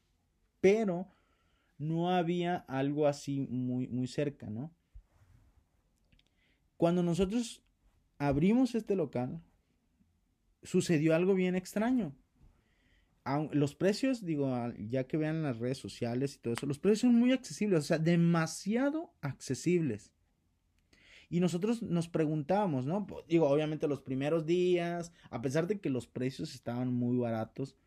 pero 0.59 1.07
no 1.77 2.11
había 2.11 2.57
algo 2.67 3.07
así 3.07 3.41
muy, 3.41 3.87
muy 3.87 4.07
cerca, 4.07 4.49
¿no? 4.49 4.71
Cuando 6.77 7.03
nosotros 7.03 7.63
abrimos 8.17 8.75
este 8.75 8.95
local, 8.95 9.41
sucedió 10.63 11.15
algo 11.15 11.33
bien 11.33 11.55
extraño. 11.55 12.15
Los 13.51 13.75
precios, 13.75 14.25
digo, 14.25 14.51
ya 14.77 15.05
que 15.05 15.17
vean 15.17 15.43
las 15.43 15.57
redes 15.59 15.77
sociales 15.77 16.35
y 16.35 16.39
todo 16.39 16.53
eso, 16.53 16.65
los 16.65 16.79
precios 16.79 17.01
son 17.01 17.15
muy 17.15 17.31
accesibles, 17.31 17.79
o 17.79 17.83
sea, 17.83 17.99
demasiado 17.99 19.13
accesibles. 19.21 20.11
Y 21.31 21.39
nosotros 21.39 21.81
nos 21.81 22.09
preguntábamos, 22.09 22.85
¿no? 22.85 23.07
Digo, 23.29 23.47
obviamente 23.47 23.87
los 23.87 24.01
primeros 24.01 24.45
días, 24.45 25.13
a 25.29 25.41
pesar 25.41 25.65
de 25.65 25.79
que 25.79 25.89
los 25.89 26.05
precios 26.05 26.53
estaban 26.53 26.93
muy 26.93 27.17
baratos, 27.17 27.77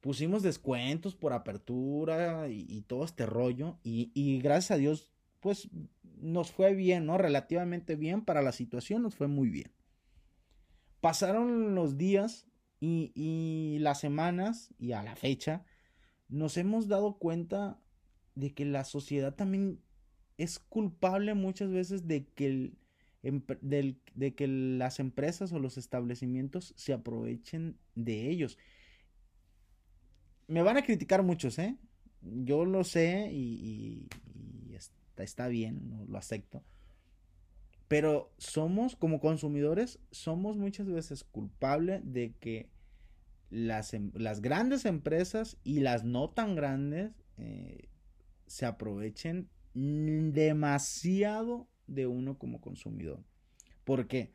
pusimos 0.00 0.44
descuentos 0.44 1.16
por 1.16 1.32
apertura 1.32 2.48
y, 2.48 2.82
todo 2.82 3.04
este 3.04 3.26
rollo 3.26 3.80
y, 3.82 4.38
gracias 4.40 4.70
a 4.70 4.76
Dios 4.76 5.12
pues 5.40 5.68
nos 6.20 6.52
fue 6.52 6.76
bien, 6.76 7.06
¿no? 7.06 7.18
Relativamente 7.18 7.96
bien 7.96 8.24
para 8.24 8.40
la 8.40 8.52
situación, 8.52 9.02
nos 9.02 9.16
fue 9.16 9.26
muy 9.26 9.48
bien. 9.48 9.72
Pasaron 11.00 11.74
los 11.74 11.98
días 11.98 12.46
y, 12.78 13.10
y 13.16 13.80
las 13.80 13.98
semanas 13.98 14.72
y 14.78 14.92
a 14.92 15.02
la 15.02 15.16
fecha 15.16 15.64
nos 16.28 16.56
hemos 16.56 16.86
dado 16.86 17.18
cuenta 17.18 17.80
de 18.36 18.54
que 18.54 18.64
la 18.64 18.84
sociedad 18.84 19.34
también 19.34 19.80
es 20.42 20.58
culpable 20.58 21.34
muchas 21.34 21.70
veces 21.70 22.08
de 22.08 22.24
que 22.24 22.72
de 23.22 24.34
que 24.34 24.46
las 24.48 24.98
empresas 24.98 25.52
o 25.52 25.58
los 25.58 25.76
establecimientos 25.76 26.72
se 26.76 26.94
aprovechen 26.94 27.76
de 27.94 28.30
ellos. 28.30 28.56
Me 30.46 30.62
van 30.62 30.78
a 30.78 30.82
criticar 30.82 31.22
muchos, 31.22 31.58
¿eh? 31.58 31.76
Yo 32.22 32.64
lo 32.64 32.82
sé 32.82 33.30
y, 33.30 34.08
está, 34.72 35.22
está, 35.22 35.48
bien, 35.48 36.06
lo 36.08 36.16
acepto. 36.16 36.64
Pero 37.88 38.32
somos, 38.38 38.96
como 38.96 39.20
consumidores, 39.20 39.98
somos 40.10 40.56
muchas 40.56 40.86
veces 40.86 41.22
culpables 41.22 42.00
de 42.02 42.32
que 42.40 42.70
las, 43.50 43.92
em, 43.92 44.12
las 44.14 44.40
grandes 44.40 44.86
empresas 44.86 45.58
y 45.62 45.80
las 45.80 46.04
no 46.04 46.30
tan 46.30 46.54
grandes 46.54 47.12
eh, 47.36 47.88
se 48.46 48.64
aprovechen 48.64 49.50
demasiado 50.32 51.68
de 51.86 52.06
uno 52.06 52.38
como 52.38 52.60
consumidor. 52.60 53.22
Porque 53.84 54.32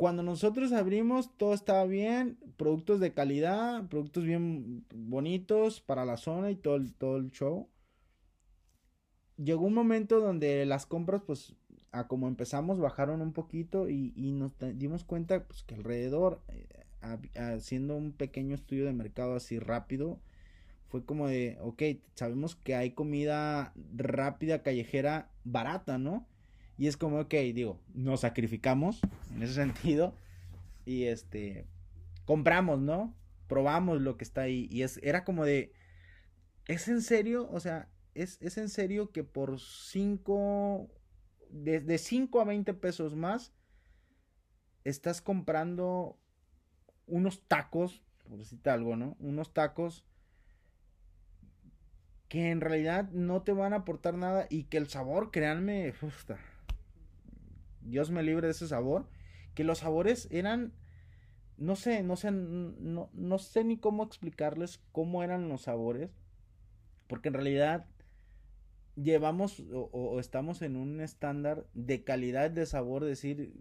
cuando 0.00 0.22
nosotros 0.22 0.72
abrimos, 0.72 1.36
todo 1.36 1.52
estaba 1.52 1.84
bien, 1.84 2.38
productos 2.56 3.00
de 3.00 3.12
calidad, 3.12 3.86
productos 3.88 4.24
bien 4.24 4.86
bonitos 4.94 5.82
para 5.82 6.06
la 6.06 6.16
zona 6.16 6.50
y 6.50 6.56
todo 6.56 6.76
el, 6.76 6.94
todo 6.94 7.18
el 7.18 7.30
show. 7.30 7.68
Llegó 9.36 9.66
un 9.66 9.74
momento 9.74 10.20
donde 10.20 10.64
las 10.64 10.86
compras, 10.86 11.22
pues, 11.26 11.54
a 11.92 12.08
como 12.08 12.28
empezamos, 12.28 12.78
bajaron 12.78 13.20
un 13.20 13.34
poquito 13.34 13.90
y, 13.90 14.12
nos 14.32 14.52
dimos 14.74 15.04
cuenta 15.04 15.46
pues, 15.46 15.64
que 15.64 15.74
alrededor, 15.74 16.42
eh, 16.48 16.86
haciendo 17.38 17.94
un 17.96 18.12
pequeño 18.12 18.54
estudio 18.54 18.86
de 18.86 18.92
mercado 18.92 19.34
así 19.34 19.58
rápido, 19.58 20.20
fue 20.90 21.04
como 21.04 21.28
de, 21.28 21.56
ok, 21.60 21.82
sabemos 22.14 22.56
que 22.56 22.74
hay 22.74 22.90
comida 22.90 23.72
rápida, 23.94 24.64
callejera, 24.64 25.30
barata, 25.44 25.98
¿no? 25.98 26.26
Y 26.76 26.88
es 26.88 26.96
como, 26.96 27.20
ok, 27.20 27.32
digo, 27.54 27.80
nos 27.94 28.20
sacrificamos 28.20 29.00
en 29.32 29.42
ese 29.44 29.54
sentido 29.54 30.14
y 30.84 31.04
este, 31.04 31.64
compramos, 32.24 32.80
¿no? 32.80 33.14
Probamos 33.46 34.00
lo 34.00 34.16
que 34.16 34.24
está 34.24 34.42
ahí 34.42 34.66
y 34.68 34.82
es, 34.82 34.98
era 35.04 35.24
como 35.24 35.44
de, 35.44 35.72
¿es 36.66 36.88
en 36.88 37.02
serio? 37.02 37.48
O 37.52 37.60
sea, 37.60 37.88
¿es, 38.14 38.38
es 38.40 38.58
en 38.58 38.68
serio 38.68 39.12
que 39.12 39.22
por 39.22 39.60
5, 39.60 40.90
de 41.50 41.98
5 41.98 42.40
a 42.40 42.44
20 42.44 42.74
pesos 42.74 43.14
más, 43.14 43.52
estás 44.82 45.22
comprando 45.22 46.18
unos 47.06 47.46
tacos, 47.46 48.02
por 48.28 48.38
decirte 48.38 48.70
algo, 48.70 48.96
¿no? 48.96 49.16
Unos 49.20 49.52
tacos 49.52 50.04
que 52.30 52.52
en 52.52 52.60
realidad 52.60 53.10
no 53.10 53.42
te 53.42 53.52
van 53.52 53.72
a 53.72 53.78
aportar 53.78 54.14
nada 54.14 54.46
y 54.48 54.62
que 54.62 54.76
el 54.76 54.86
sabor, 54.86 55.32
créanme, 55.32 55.92
Dios 57.80 58.12
me 58.12 58.22
libre 58.22 58.46
de 58.46 58.52
ese 58.52 58.68
sabor, 58.68 59.08
que 59.56 59.64
los 59.64 59.78
sabores 59.78 60.28
eran, 60.30 60.72
no 61.56 61.74
sé, 61.74 62.04
no 62.04 62.14
sé, 62.14 62.30
no, 62.30 63.10
no 63.12 63.38
sé 63.38 63.64
ni 63.64 63.78
cómo 63.78 64.04
explicarles 64.04 64.80
cómo 64.92 65.24
eran 65.24 65.48
los 65.48 65.62
sabores, 65.62 66.12
porque 67.08 67.30
en 67.30 67.34
realidad 67.34 67.88
llevamos 68.94 69.64
o, 69.72 70.20
estamos 70.20 70.62
en 70.62 70.76
un 70.76 71.00
estándar 71.00 71.66
de 71.74 72.04
calidad 72.04 72.52
de 72.52 72.64
sabor, 72.64 73.04
decir, 73.04 73.52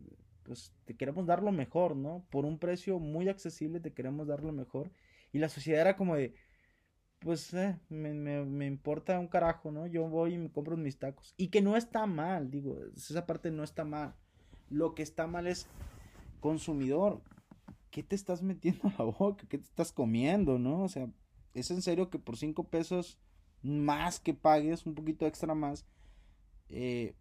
pues 0.43 0.75
te 0.85 0.95
queremos 0.95 1.25
dar 1.25 1.41
lo 1.41 1.51
mejor, 1.51 1.95
¿no? 1.95 2.23
Por 2.29 2.45
un 2.45 2.59
precio 2.59 2.99
muy 2.99 3.29
accesible 3.29 3.79
te 3.79 3.93
queremos 3.93 4.27
dar 4.27 4.43
lo 4.43 4.51
mejor. 4.51 4.91
Y 5.31 5.39
la 5.39 5.49
sociedad 5.49 5.81
era 5.81 5.97
como 5.97 6.15
de, 6.15 6.35
pues 7.19 7.53
eh, 7.53 7.77
me, 7.89 8.13
me, 8.13 8.65
importa 8.65 9.19
un 9.19 9.27
carajo, 9.27 9.71
¿no? 9.71 9.85
Yo 9.87 10.07
voy 10.07 10.35
y 10.35 10.37
me 10.37 10.51
compro 10.51 10.77
mis 10.77 10.97
tacos. 10.97 11.33
Y 11.37 11.49
que 11.49 11.61
no 11.61 11.75
está 11.75 12.05
mal, 12.05 12.49
digo, 12.49 12.77
esa 12.95 13.25
parte 13.25 13.51
no 13.51 13.63
está 13.63 13.83
mal. 13.83 14.15
Lo 14.69 14.95
que 14.95 15.03
está 15.03 15.27
mal 15.27 15.47
es 15.47 15.67
consumidor. 16.39 17.21
¿Qué 17.91 18.03
te 18.03 18.15
estás 18.15 18.41
metiendo 18.41 18.87
a 18.87 18.93
la 18.97 19.03
boca? 19.05 19.45
¿Qué 19.49 19.57
te 19.57 19.65
estás 19.65 19.91
comiendo, 19.91 20.57
no? 20.59 20.83
O 20.83 20.89
sea, 20.89 21.09
es 21.53 21.69
en 21.71 21.81
serio 21.81 22.09
que 22.09 22.19
por 22.19 22.37
cinco 22.37 22.69
pesos 22.69 23.19
más 23.61 24.21
que 24.21 24.33
pagues, 24.33 24.85
un 24.85 24.95
poquito 24.95 25.25
extra 25.27 25.53
más, 25.53 25.85
eh, 26.69 27.15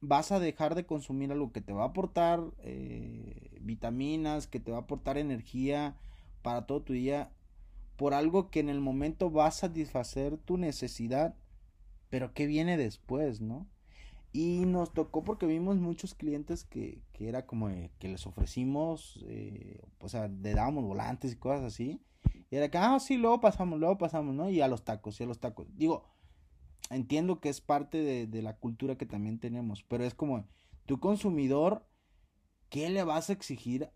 vas 0.00 0.30
a 0.30 0.38
dejar 0.38 0.76
de 0.76 0.86
consumir 0.86 1.32
algo 1.32 1.52
que 1.52 1.60
te 1.60 1.72
va 1.72 1.82
a 1.82 1.88
aportar 1.88 2.40
eh, 2.58 3.58
vitaminas, 3.60 4.46
que 4.46 4.60
te 4.60 4.70
va 4.70 4.78
a 4.78 4.80
aportar 4.82 5.18
energía 5.18 5.96
para 6.42 6.66
todo 6.66 6.82
tu 6.82 6.92
día 6.92 7.32
por 7.96 8.14
algo 8.14 8.50
que 8.50 8.60
en 8.60 8.68
el 8.68 8.80
momento 8.80 9.30
va 9.30 9.46
a 9.46 9.50
satisfacer 9.50 10.38
tu 10.38 10.56
necesidad, 10.56 11.36
pero 12.08 12.32
que 12.34 12.46
viene 12.46 12.76
después, 12.76 13.40
¿no? 13.40 13.66
Y 14.32 14.64
nos 14.64 14.92
tocó 14.92 15.24
porque 15.24 15.46
vimos 15.46 15.76
muchos 15.76 16.14
clientes 16.14 16.64
que, 16.64 17.02
que 17.12 17.28
era 17.28 17.44
como 17.46 17.68
que 17.98 18.08
les 18.08 18.26
ofrecimos, 18.26 19.22
eh, 19.26 19.80
o 19.98 20.08
sea, 20.08 20.28
le 20.28 20.54
dábamos 20.54 20.84
volantes 20.84 21.32
y 21.32 21.36
cosas 21.36 21.64
así. 21.64 22.00
Y 22.50 22.56
era 22.56 22.70
que, 22.70 22.78
ah, 22.78 22.98
sí, 22.98 23.16
luego 23.16 23.40
pasamos, 23.40 23.78
luego 23.78 23.98
pasamos, 23.98 24.34
¿no? 24.34 24.48
Y 24.48 24.62
a 24.62 24.68
los 24.68 24.84
tacos, 24.84 25.20
y 25.20 25.24
a 25.24 25.26
los 25.26 25.38
tacos. 25.38 25.66
Digo, 25.76 26.06
entiendo 26.90 27.40
que 27.40 27.50
es 27.50 27.60
parte 27.60 27.98
de, 27.98 28.26
de 28.26 28.42
la 28.42 28.56
cultura 28.56 28.96
que 28.96 29.06
también 29.06 29.38
tenemos, 29.38 29.82
pero 29.82 30.04
es 30.04 30.14
como, 30.14 30.46
tu 30.86 30.98
consumidor, 30.98 31.86
¿qué 32.70 32.88
le 32.90 33.04
vas 33.04 33.28
a 33.28 33.34
exigir 33.34 33.90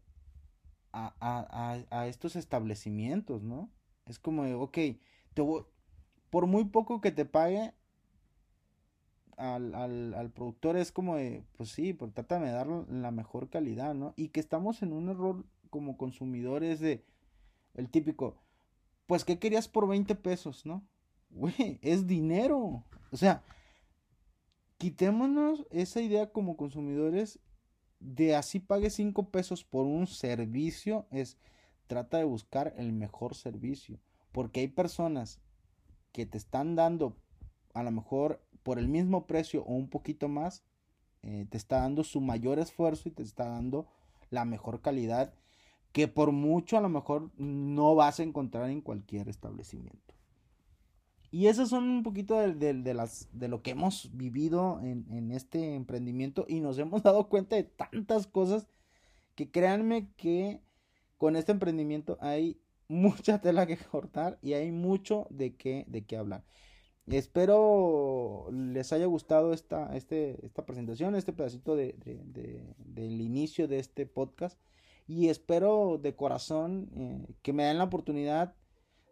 a, 0.93 1.15
a, 1.21 1.75
a, 1.91 2.01
a 2.01 2.07
estos 2.09 2.37
establecimientos, 2.37 3.43
¿no? 3.43 3.71
Es 4.07 4.19
como, 4.19 4.43
ok, 4.63 4.79
te 5.35 5.43
por 6.31 6.47
muy 6.47 6.65
poco 6.65 7.01
que 7.01 7.13
te 7.13 7.25
pague 7.25 7.73
al, 9.37 9.75
al, 9.75 10.15
al, 10.15 10.31
productor 10.31 10.77
es 10.77 10.93
como 10.93 11.17
de, 11.17 11.45
pues 11.57 11.71
sí, 11.71 11.93
pero 11.93 12.11
trátame 12.13 12.47
de 12.47 12.53
dar 12.53 12.67
la 12.67 13.11
mejor 13.11 13.51
calidad, 13.51 13.95
¿no? 13.95 14.15
Y 14.17 14.29
que 14.29 14.41
estamos 14.41 14.83
en 14.83 14.93
un 14.93 15.09
error 15.09 15.45
como 15.71 15.97
consumidores 15.97 16.81
de, 16.81 17.05
el 17.75 17.91
típico, 17.91 18.43
pues, 19.07 19.25
¿qué 19.25 19.39
querías 19.39 19.69
por 19.69 19.89
20 19.89 20.15
pesos, 20.17 20.67
no? 20.67 20.87
Güey, 21.31 21.79
es 21.83 22.07
dinero. 22.07 22.85
O 23.11 23.17
sea, 23.17 23.43
quitémonos 24.79 25.67
esa 25.71 26.01
idea 26.01 26.33
como 26.33 26.57
consumidores 26.57 27.41
de 27.99 28.35
así 28.35 28.61
pague 28.61 28.91
5 28.91 29.31
pesos 29.31 29.65
por 29.65 29.87
un 29.87 30.07
servicio, 30.07 31.07
es 31.11 31.37
trata 31.87 32.19
de 32.19 32.25
buscar 32.25 32.75
el 32.77 32.93
mejor 32.93 33.35
servicio. 33.35 33.99
Porque 34.33 34.61
hay 34.61 34.69
personas 34.69 35.41
que 36.13 36.27
te 36.27 36.39
están 36.39 36.77
dando, 36.77 37.17
a 37.75 37.83
lo 37.83 37.91
mejor 37.91 38.43
por 38.63 38.79
el 38.79 38.89
mismo 38.89 39.27
precio 39.27 39.63
o 39.65 39.75
un 39.75 39.89
poquito 39.89 40.29
más, 40.29 40.65
eh, 41.23 41.47
te 41.49 41.57
está 41.57 41.81
dando 41.81 42.05
su 42.05 42.21
mayor 42.21 42.59
esfuerzo 42.59 43.09
y 43.09 43.13
te 43.13 43.23
está 43.23 43.49
dando 43.49 43.87
la 44.31 44.45
mejor 44.45 44.81
calidad 44.81 45.35
que 45.93 46.09
por 46.09 46.31
mucho 46.33 46.77
a 46.77 46.81
lo 46.81 46.89
mejor 46.89 47.31
no 47.39 47.95
vas 47.95 48.21
a 48.21 48.23
encontrar 48.23 48.69
en 48.71 48.83
cualquier 48.83 49.29
establecimiento. 49.29 50.15
Y 51.31 51.47
esos 51.47 51.71
son 51.71 51.85
un 51.85 52.03
poquito 52.03 52.39
de, 52.39 52.75
de, 52.75 52.95
las, 52.95 53.29
de 53.33 53.49
lo 53.49 53.63
que 53.63 53.71
hemos 53.71 54.11
vivido 54.17 54.79
en, 54.81 55.07
en, 55.11 55.31
este 55.33 55.75
emprendimiento 55.75 56.45
y 56.49 56.61
nos 56.61 56.79
hemos 56.79 57.03
dado 57.03 57.29
cuenta 57.29 57.57
de 57.57 57.65
tantas 57.65 58.27
cosas 58.27 58.69
que 59.35 59.51
créanme 59.51 60.11
que 60.17 60.61
con 61.19 61.37
este 61.37 61.53
emprendimiento 61.53 62.19
hay 62.21 62.61
mucha 62.89 63.41
tela 63.41 63.67
que 63.67 63.77
cortar 63.77 64.39
y 64.43 64.55
hay 64.55 64.73
mucho 64.73 65.27
de 65.31 65.55
qué, 65.57 65.85
de 65.89 66.05
qué 66.05 66.17
hablar. 66.17 66.45
Espero 67.07 68.49
les 68.51 68.93
haya 68.93 69.07
gustado 69.07 69.53
esta, 69.53 69.95
este, 69.97 70.45
esta 70.45 70.67
presentación, 70.67 71.15
este 71.15 71.33
pedacito 71.33 71.77
de, 71.77 71.95
del 72.79 73.21
inicio 73.21 73.69
de 73.69 73.79
este 73.79 74.07
podcast. 74.07 74.59
Y 75.07 75.29
espero 75.29 76.01
de 76.03 76.17
corazón 76.17 76.91
eh, 76.97 77.35
que 77.43 77.53
me 77.53 77.63
den 77.63 77.79
la 77.79 77.85
oportunidad 77.85 78.57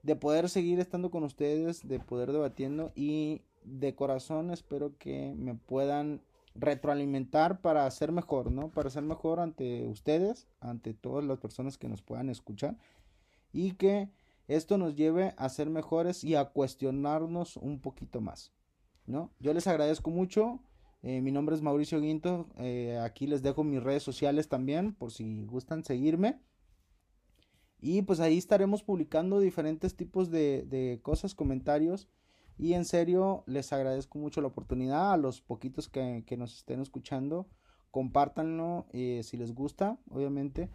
de 0.02 0.16
poder 0.16 0.48
seguir 0.48 0.80
estando 0.80 1.12
con 1.12 1.22
ustedes, 1.22 1.86
de 1.86 2.00
poder 2.00 2.32
debatiendo 2.32 2.92
y 2.96 3.42
de 3.62 3.94
corazón 3.94 4.50
espero 4.50 4.98
que 4.98 5.32
me 5.36 5.54
puedan 5.54 6.20
retroalimentar 6.54 7.60
para 7.60 7.90
ser 7.90 8.12
mejor, 8.12 8.50
¿no? 8.50 8.70
Para 8.70 8.90
ser 8.90 9.02
mejor 9.02 9.40
ante 9.40 9.86
ustedes, 9.88 10.46
ante 10.60 10.94
todas 10.94 11.24
las 11.24 11.38
personas 11.38 11.78
que 11.78 11.88
nos 11.88 12.02
puedan 12.02 12.28
escuchar 12.28 12.76
y 13.52 13.72
que 13.72 14.10
esto 14.46 14.78
nos 14.78 14.94
lleve 14.94 15.34
a 15.36 15.48
ser 15.48 15.70
mejores 15.70 16.22
y 16.22 16.34
a 16.34 16.44
cuestionarnos 16.46 17.56
un 17.56 17.80
poquito 17.80 18.20
más, 18.20 18.52
¿no? 19.06 19.32
Yo 19.40 19.52
les 19.52 19.66
agradezco 19.66 20.10
mucho. 20.10 20.60
Eh, 21.02 21.20
mi 21.20 21.32
nombre 21.32 21.56
es 21.56 21.62
Mauricio 21.62 22.00
Guinto. 22.00 22.48
Eh, 22.58 22.98
aquí 23.02 23.26
les 23.26 23.42
dejo 23.42 23.64
mis 23.64 23.82
redes 23.82 24.02
sociales 24.02 24.48
también 24.48 24.94
por 24.94 25.10
si 25.10 25.44
gustan 25.44 25.84
seguirme. 25.84 26.40
Y 27.80 28.02
pues 28.02 28.20
ahí 28.20 28.38
estaremos 28.38 28.82
publicando 28.82 29.40
diferentes 29.40 29.96
tipos 29.96 30.30
de, 30.30 30.64
de 30.66 31.00
cosas, 31.02 31.34
comentarios 31.34 32.08
y 32.58 32.74
en 32.74 32.84
serio, 32.84 33.42
les 33.46 33.72
agradezco 33.72 34.18
mucho 34.18 34.40
la 34.40 34.48
oportunidad 34.48 35.12
a 35.12 35.16
los 35.16 35.40
poquitos 35.40 35.88
que, 35.88 36.24
nos 36.36 36.54
estén 36.54 36.80
escuchando. 36.80 37.48
Compártanlo 37.90 38.86
eh, 38.92 39.22
si 39.24 39.36
les 39.36 39.54
gusta, 39.54 39.98
obviamente. 40.10 40.68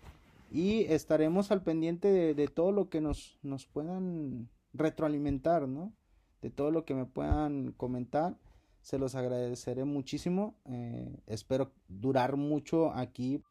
Y 0.52 0.84
estaremos 0.86 1.52
al 1.52 1.64
pendiente 1.64 2.34
de, 2.34 2.48
todo 2.48 2.72
lo 2.72 2.90
que 2.90 3.02
nos, 3.02 3.38
nos 3.44 3.66
puedan 3.66 4.50
retroalimentar, 4.74 5.68
¿no? 5.68 5.94
De 6.42 6.50
todo 6.50 6.72
lo 6.72 6.86
que 6.86 6.96
me 6.96 7.06
puedan 7.06 7.72
comentar. 7.74 8.38
se 8.82 8.98
los 8.98 9.16
agradeceré 9.16 9.86
muchísimo. 9.86 10.56
Eh, 10.66 11.22
espero 11.28 11.72
durar 11.88 12.38
mucho 12.38 12.92
aquí. 12.92 13.44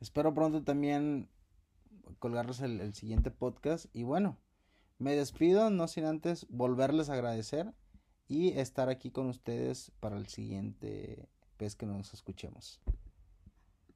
Espero 0.00 0.34
pronto 0.34 0.62
también 0.64 1.28
colgarles 2.18 2.60
el, 2.60 2.92
siguiente 2.94 3.30
podcast. 3.30 3.86
Y 3.92 4.04
bueno, 4.04 4.38
me 5.02 5.16
despido, 5.16 5.68
no 5.68 5.88
sin 5.88 6.04
antes 6.04 6.46
volverles 6.48 7.10
a 7.10 7.14
agradecer 7.14 7.74
y 8.28 8.50
estar 8.58 8.88
aquí 8.88 9.10
con 9.10 9.26
ustedes 9.26 9.92
para 10.00 10.16
el 10.16 10.28
siguiente 10.28 11.28
vez 11.58 11.74
que 11.74 11.86
nos 11.86 12.14
escuchemos. 12.14 12.80